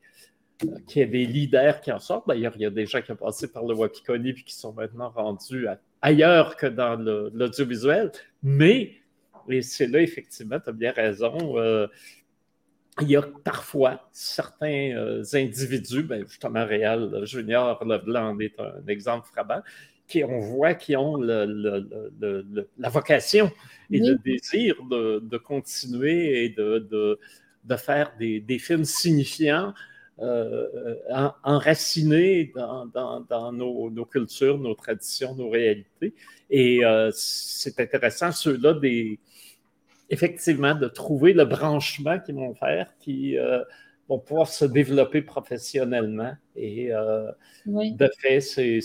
[0.58, 2.28] qu'il y ait des leaders qui en sortent.
[2.28, 4.72] D'ailleurs, il y a des gens qui ont passé par le Wapikoni et qui sont
[4.72, 5.66] maintenant rendus
[6.02, 6.96] ailleurs que dans
[7.32, 8.10] l'audiovisuel.
[8.42, 8.94] Mais,
[9.48, 11.86] et c'est là, effectivement, tu as bien raison, euh,
[13.00, 19.28] il y a parfois certains euh, individus, ben, justement Réal Junior Leblanc est un exemple
[19.28, 19.62] frappant,
[20.08, 23.52] qui on voit qui ont la vocation
[23.90, 27.18] et le désir de, continuer et de,
[27.76, 29.74] faire des, des films signifiants
[31.42, 36.14] enracinés dans, nos, cultures, nos traditions, nos réalités.
[36.50, 39.20] Et euh, c'est intéressant, ceux-là, des,
[40.10, 43.62] effectivement, de trouver le branchement qu'ils vont faire, qui euh,
[44.08, 46.32] vont pouvoir se développer professionnellement.
[46.56, 46.90] Et
[47.66, 48.80] de fait, c'est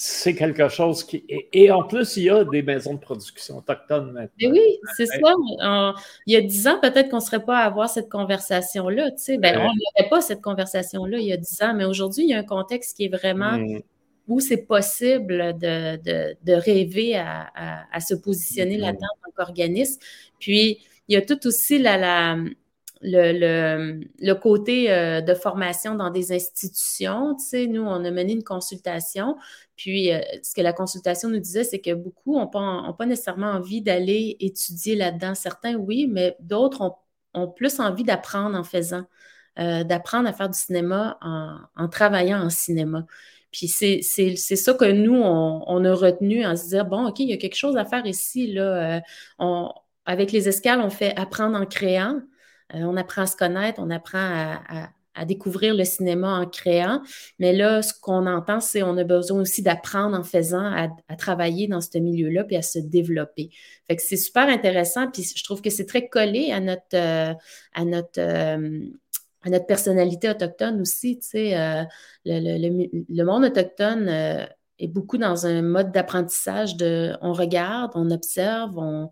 [0.00, 1.24] c'est quelque chose qui.
[1.52, 4.30] Et, en plus, il y a des maisons de production autochtones maintenant.
[4.40, 5.34] Mais oui, c'est ça.
[6.24, 9.10] il y a dix ans, peut-être qu'on ne serait pas à avoir cette conversation-là.
[9.40, 12.34] Ben, On n'aurait pas cette conversation-là il y a dix ans, mais aujourd'hui, il y
[12.34, 13.80] a un contexte qui est vraiment mm.
[14.28, 18.82] où c'est possible de, rêver à, se positionner mm.
[18.82, 20.00] là-dedans en tant qu'organisme.
[20.38, 20.78] Puis,
[21.08, 22.36] il y a tout aussi la
[23.00, 27.34] le, le, côté euh, de formation dans des institutions.
[27.36, 29.36] Tu sais, nous, on a mené une consultation,
[29.76, 33.52] puis euh, ce que la consultation nous disait, c'est que beaucoup n'ont pas, pas nécessairement
[33.52, 35.34] envie d'aller étudier là-dedans.
[35.34, 36.94] Certains, oui, mais d'autres ont,
[37.34, 39.04] ont, plus envie d'apprendre en faisant,
[39.58, 43.06] euh, d'apprendre à faire du cinéma en, travaillant en cinéma.
[43.50, 47.30] Puis c'est ça que nous, on, on, a retenu en se disant, bon, OK, il
[47.30, 48.52] y a quelque chose à faire ici.
[48.52, 49.00] Là.
[49.38, 49.70] On,
[50.04, 52.20] avec les escales, on fait apprendre en créant.
[52.74, 54.90] Euh, on apprend à se connaître, on apprend à,
[55.26, 57.02] découvrir le cinéma en créant.
[57.40, 61.66] Mais là, ce qu'on entend, c'est qu'on a besoin aussi d'apprendre en faisant, à, travailler
[61.66, 63.50] dans ce milieu-là, puis à se développer.
[63.88, 67.34] Fait que c'est super intéressant, puis je trouve que c'est très collé à notre, euh,
[67.78, 68.80] euh,
[69.42, 71.18] à notre personnalité autochtone aussi.
[71.18, 71.86] Tu sais,
[72.24, 74.08] le, monde autochtone
[74.78, 79.10] est beaucoup dans un mode d'apprentissage de on regarde, on observe, on,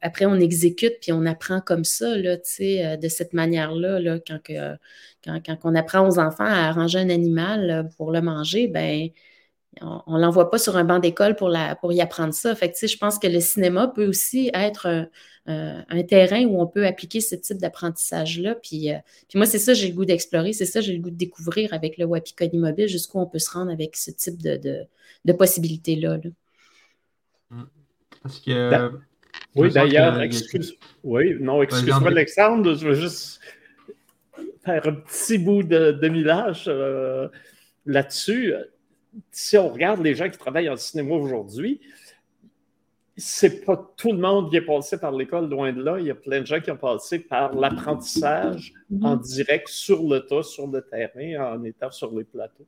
[0.00, 4.00] après, on exécute puis on apprend comme ça, là, euh, de cette manière-là.
[4.00, 4.38] Là, quand,
[5.24, 9.08] quand, on apprend aux enfants à arranger un animal pour le manger, ben
[9.82, 12.54] on ne l'envoie pas sur un banc d'école pour, pour y apprendre ça.
[12.54, 15.08] Fait que, je pense que le cinéma peut aussi être
[15.46, 18.54] un, terrain où on peut appliquer ce type d'apprentissage-là.
[18.56, 21.10] Puis, euh, puis moi, c'est ça, j'ai le goût d'explorer, c'est ça, j'ai le goût
[21.10, 24.86] de découvrir avec le Wapikoni Mobile jusqu'où on peut se rendre avec ce type de,
[25.24, 26.18] de, possibilités-là.
[28.22, 28.70] Parce que.
[28.70, 29.00] Ben,
[29.56, 30.76] oui, d'ailleurs, excuse.
[31.02, 33.40] Oui, non, excuse-moi, Alexandre, je veux juste
[34.64, 37.28] faire un petit bout de, de millage euh,
[37.84, 38.52] là-dessus
[39.30, 41.80] si on regarde les gens qui travaillent en cinéma aujourd'hui,
[43.16, 45.98] c'est pas tout le monde qui est passé par l'école, loin de là.
[45.98, 49.22] Il y a plein de gens qui ont passé par l'apprentissage en mhm.
[49.22, 52.66] direct sur le tas, sur le terrain, en étant sur les plateaux.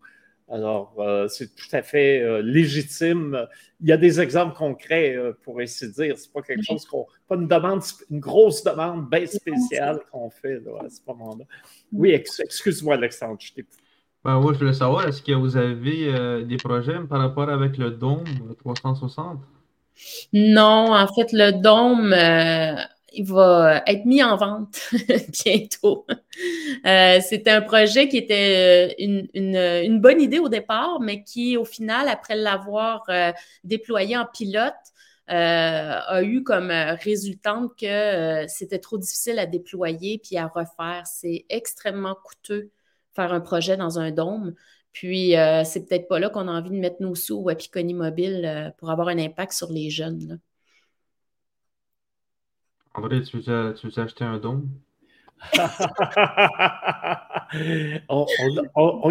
[0.50, 3.46] Alors, euh, c'est tout à fait euh, légitime.
[3.80, 6.16] Il y a des exemples concrets, euh, pour ainsi dire.
[6.16, 7.06] C'est pas quelque chose qu'on.
[7.28, 11.44] pas une demande, une grosse demande bien spéciale qu'on fait à ce moment-là.
[11.92, 13.66] Oui, excuse-moi, Alexandre, je t'ai
[14.24, 17.92] ben, oui, je voulais savoir, est-ce que vous avez des projets par rapport avec le
[17.92, 18.24] Dôme
[18.58, 19.38] 360?
[20.32, 22.82] Non, en fait, le dôme, euh,
[23.18, 24.80] il va être mis en vente
[25.44, 26.06] bientôt.
[26.86, 31.64] Euh, c'était un projet qui était euh, une, bonne idée au départ, mais qui, au
[31.64, 33.06] final, après l'avoir
[33.64, 34.74] déployé en pilote,
[35.26, 41.02] a eu comme résultante que c'était trop difficile à déployer puis à refaire.
[41.06, 42.70] C'est extrêmement coûteux
[43.18, 44.54] faire un projet dans un dôme.
[44.92, 47.94] Puis, euh, c'est peut-être pas là qu'on a envie de mettre nos sous au Apiconi
[47.94, 50.40] Mobile euh, pour avoir un impact sur les jeunes.
[52.98, 54.64] André, tu veux, tu acheter un don?
[58.08, 58.26] on,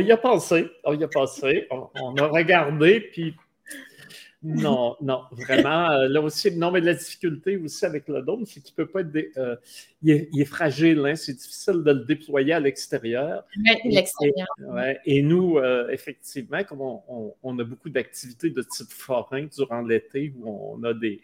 [0.02, 3.34] y a pensé, on y a pensé, on a regardé, puis
[4.44, 5.90] non, non, vraiment.
[5.90, 9.02] Euh, là aussi, non, mais la difficulté aussi avec le dôme, c'est qu'il peut pas
[9.02, 9.38] être.
[9.38, 9.56] Euh,
[10.04, 13.46] il, est, fragile, hein, c'est difficile de le déployer à l'extérieur.
[13.84, 14.48] l'extérieur.
[15.06, 20.76] Et, nous, euh, effectivement, comme on, a beaucoup d'activités de type forain durant l'été, où
[20.76, 21.20] on a des,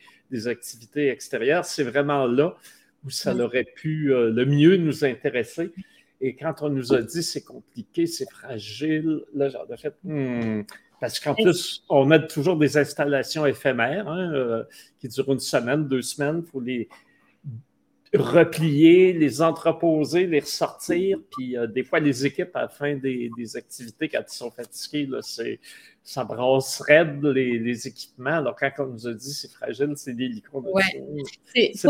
[0.47, 2.57] activités extérieures, c'est vraiment là
[3.05, 5.71] où ça aurait pu le mieux nous intéresser.
[6.19, 10.63] Et quand on nous a dit c'est compliqué, c'est fragile, là, j'ai fait, hmm,
[11.03, 14.63] parce qu'en plus, on a toujours des installations éphémères hein, euh,
[15.01, 16.43] qui durent une semaine, deux semaines.
[16.45, 16.87] Il faut les
[18.13, 21.17] replier, les entreposer, les ressortir.
[21.29, 25.05] Puis euh, des fois, les équipes, à la fin des, activités, quand ils sont fatigués,
[25.07, 25.19] là,
[26.03, 28.37] ça brasse raide les, équipements.
[28.37, 30.71] Alors, quand on nous a dit c'est fragile, c'est des licons Pour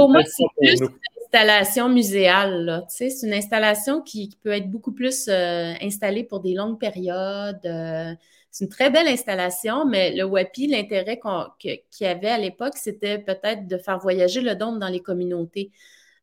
[0.09, 0.89] moi, c'est plus une
[1.24, 2.84] installation muséale.
[2.89, 8.18] C'est une installation qui, peut être beaucoup plus euh, installée pour des longues périodes.
[8.54, 11.20] C'est une très belle installation, mais le WAPI, l'intérêt
[11.60, 15.72] qu'il y avait à l'époque, c'était peut-être de faire voyager le dôme dans les communautés.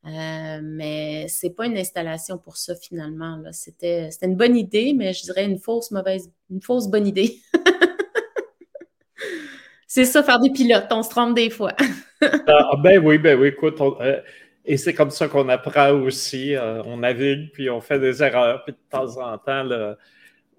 [0.06, 3.42] Euh, mais ce n'est pas une installation pour ça finalement.
[3.50, 7.36] C'était une bonne idée, mais je dirais une fausse mauvaise, une fausse bonne idée.
[9.88, 11.74] c'est ça, faire des pilotes, on se trompe des fois.
[12.22, 14.20] Ah, ah, ben oui, ben oui, écoute, euh,
[14.66, 16.54] et c'est comme ça qu'on apprend aussi.
[16.54, 19.96] Euh, on navigue, puis on fait des erreurs, puis de temps en temps, le,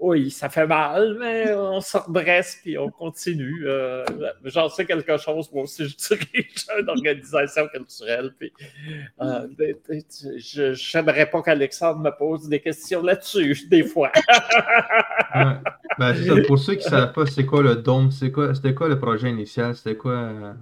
[0.02, 3.66] oui, ça fait mal, mais on se redresse puis on continue.
[3.68, 4.04] Euh,
[4.46, 5.52] J'en sais quelque chose.
[5.54, 8.34] Moi aussi, je dirige une organisation culturelle.
[8.40, 8.52] Puis,
[9.22, 9.48] euh,
[10.38, 14.12] je n'aimerais pas qu'Alexandre me pose des questions là-dessus, des fois.
[16.00, 18.10] ben, pour ceux qui ne savent pas, c'est quoi le dôme?
[18.10, 19.76] C'était quoi, quoi le projet initial?
[19.76, 20.14] C'était quoi?
[20.14, 20.54] Euh?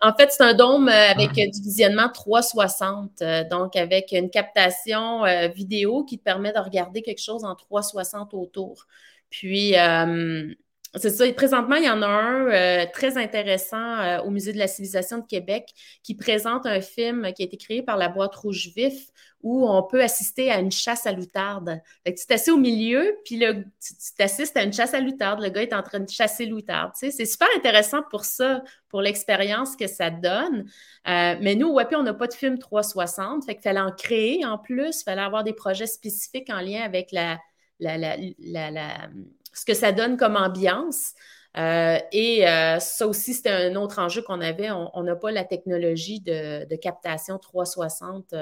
[0.00, 5.24] En fait, c'est un dôme avec du visionnement 360, donc avec une captation
[5.54, 8.85] vidéo qui te permet de regarder quelque chose en 360 autour.
[9.30, 10.54] Puis, euh,
[10.94, 11.30] c'est ça.
[11.32, 15.18] présentement, il y en a un euh, très intéressant euh, au Musée de la civilisation
[15.18, 15.68] de Québec
[16.02, 19.08] qui présente un film qui a été créé par la boîte rouge vif
[19.42, 21.80] où on peut assister à une chasse à l'outarde.
[22.06, 25.42] tu t'assieds au milieu, puis le, tu t'assistes à une chasse à l'outarde.
[25.42, 26.92] Le gars est en train de chasser l'outarde.
[26.94, 30.64] c'est super intéressant pour ça, pour l'expérience que ça donne.
[31.04, 33.44] mais nous, au WAPI, on n'a pas de film 360.
[33.44, 35.02] Fait qu'il fallait en créer en plus.
[35.02, 37.38] Il fallait avoir des projets spécifiques en lien avec la
[37.80, 41.12] ce que ça donne comme ambiance.
[41.56, 44.70] Euh, et euh, ça aussi, c'était un autre enjeu qu'on avait.
[44.70, 48.34] On n'a pas la technologie de, captation 360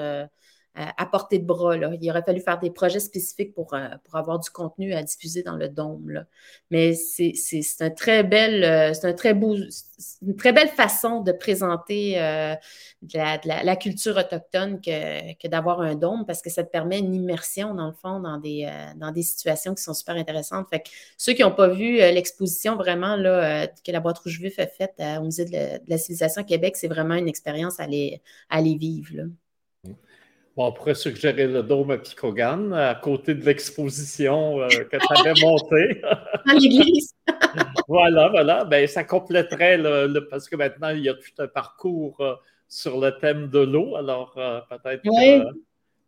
[0.75, 1.75] à portée de bras.
[1.77, 5.41] Il aurait fallu faire des projets spécifiques pour, euh, pour avoir du contenu à diffuser
[5.41, 6.25] dans le dôme.
[6.69, 7.33] Mais c'est
[7.79, 9.55] un très belle, euh, c'est un très beau,
[10.21, 12.55] une très belle façon de présenter euh,
[13.13, 17.73] la, culture autochtone que, que d'avoir un dôme parce que ça te permet une immersion,
[17.73, 20.67] dans le fond, dans des, dans des situations qui sont super intéressantes.
[20.69, 24.59] Fait que ceux qui n'ont pas vu l'exposition vraiment là, que la boîte rouge vif
[24.59, 28.57] a faite au Musée de la, civilisation Québec, c'est vraiment une expérience à aller, à
[28.57, 29.11] aller vivre.
[29.13, 29.23] Là.
[30.55, 35.19] Bon, on pourrait suggérer le dôme à Picogan à côté de l'exposition euh, que tu
[35.19, 36.01] avais montée.
[36.45, 37.13] Dans l'église.
[37.89, 38.63] voilà, voilà.
[38.63, 42.35] Ben, ça compléterait le, Parce que maintenant, il y a tout un parcours euh,
[42.69, 43.97] sur le thème de l'eau.
[43.97, 45.03] Alors, euh, peut-être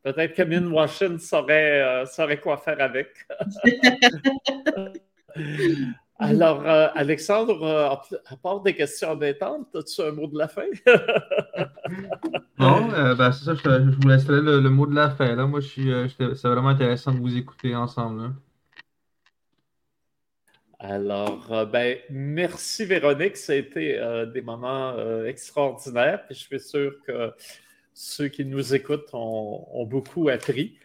[0.03, 3.09] peut-être que Min Washington saurait, saurait quoi faire avec.
[6.19, 7.89] Alors, euh, Alexandre, euh,
[8.25, 10.65] à part des questions embêtantes, as-tu un mot de la fin?
[12.59, 15.35] non, euh, ben, c'est ça, je, vous laisserai le, mot de la fin.
[15.35, 15.45] Là.
[15.45, 18.33] Moi, je suis, c'est vraiment intéressant de vous écouter ensemble.
[20.79, 24.95] Alors, ben, merci Véronique, ça a été des moments
[25.25, 26.25] extraordinaires.
[26.25, 27.31] Puis je suis sûr que
[27.93, 30.77] ceux qui nous écoutent ont beaucoup appris.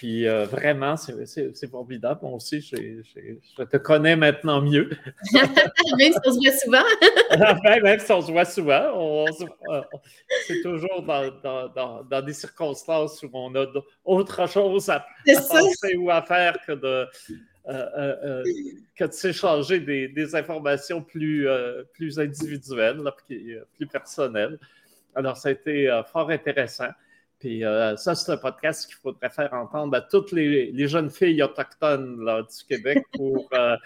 [0.00, 2.20] Puis euh, vraiment, c'est formidable.
[2.22, 4.88] Moi aussi, je te connais maintenant mieux.
[5.32, 7.82] même si on se voit souvent.
[7.82, 9.26] même si on se voit souvent,
[10.46, 13.66] c'est toujours dans, des circonstances où on a
[14.04, 17.06] autre chose à, penser ou à faire que de,
[17.68, 18.44] euh, euh,
[18.96, 21.46] que de s'échanger des, informations plus,
[21.92, 24.58] plus individuelles, plus personnelles.
[25.14, 26.88] Alors, ça a été fort intéressant.
[27.40, 31.42] Puis euh, ça, c'est un podcast qu'il faudrait faire entendre à toutes les, jeunes filles
[31.42, 33.76] autochtones du Québec pour euh,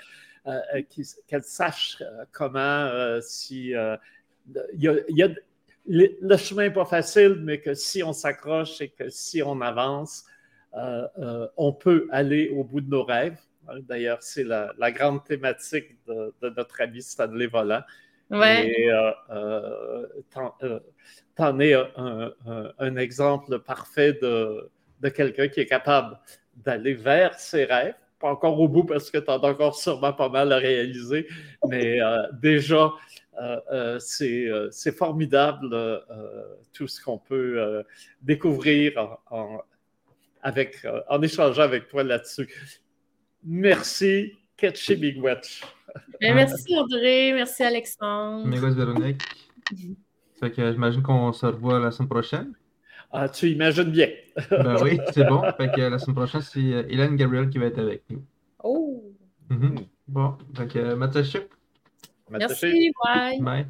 [0.49, 0.83] euh,
[1.29, 2.03] qu'elles sachent
[2.33, 3.73] comment, si.
[5.87, 10.25] le, chemin n'est pas facile, mais que si on s'accroche et que si on avance,
[11.57, 13.39] on peut aller au bout de nos rêves.
[13.83, 17.83] D'ailleurs, c'est la, grande thématique de, notre ami Stanley Volant.
[18.31, 18.67] Ouais.
[18.67, 18.91] Et,
[21.37, 24.71] tu en es un, exemple parfait de,
[25.11, 26.19] quelqu'un qui est capable
[26.57, 27.95] d'aller vers ses rêves.
[28.21, 31.27] Pas encore au bout parce que tu as encore sûrement pas mal à réaliser,
[31.69, 32.91] mais euh, déjà,
[33.41, 35.77] euh, euh, c'est formidable
[36.73, 37.85] tout ce qu'on peut
[38.23, 39.59] découvrir en,
[40.43, 42.49] avec, en échangeant avec toi là-dessus.
[43.43, 45.63] Merci, Ketchy Big Watch.
[46.21, 48.47] Ben, merci André, merci Alexandre.
[48.47, 49.23] Merci Véronique.
[50.45, 52.53] Fait que j'imagine qu'on se revoit la semaine prochaine.
[53.11, 54.09] Ah, tu imagines bien.
[54.51, 55.41] ben oui, c'est bon.
[55.57, 58.23] Fait que la semaine prochaine, c'est euh, Hélène Gabriel qui va être avec nous.
[58.63, 59.03] Oh!
[59.49, 59.87] Mm -hmm.
[60.07, 61.49] Bon, fait que Matachuk.
[62.31, 63.41] Merci, bye.
[63.41, 63.67] Bye.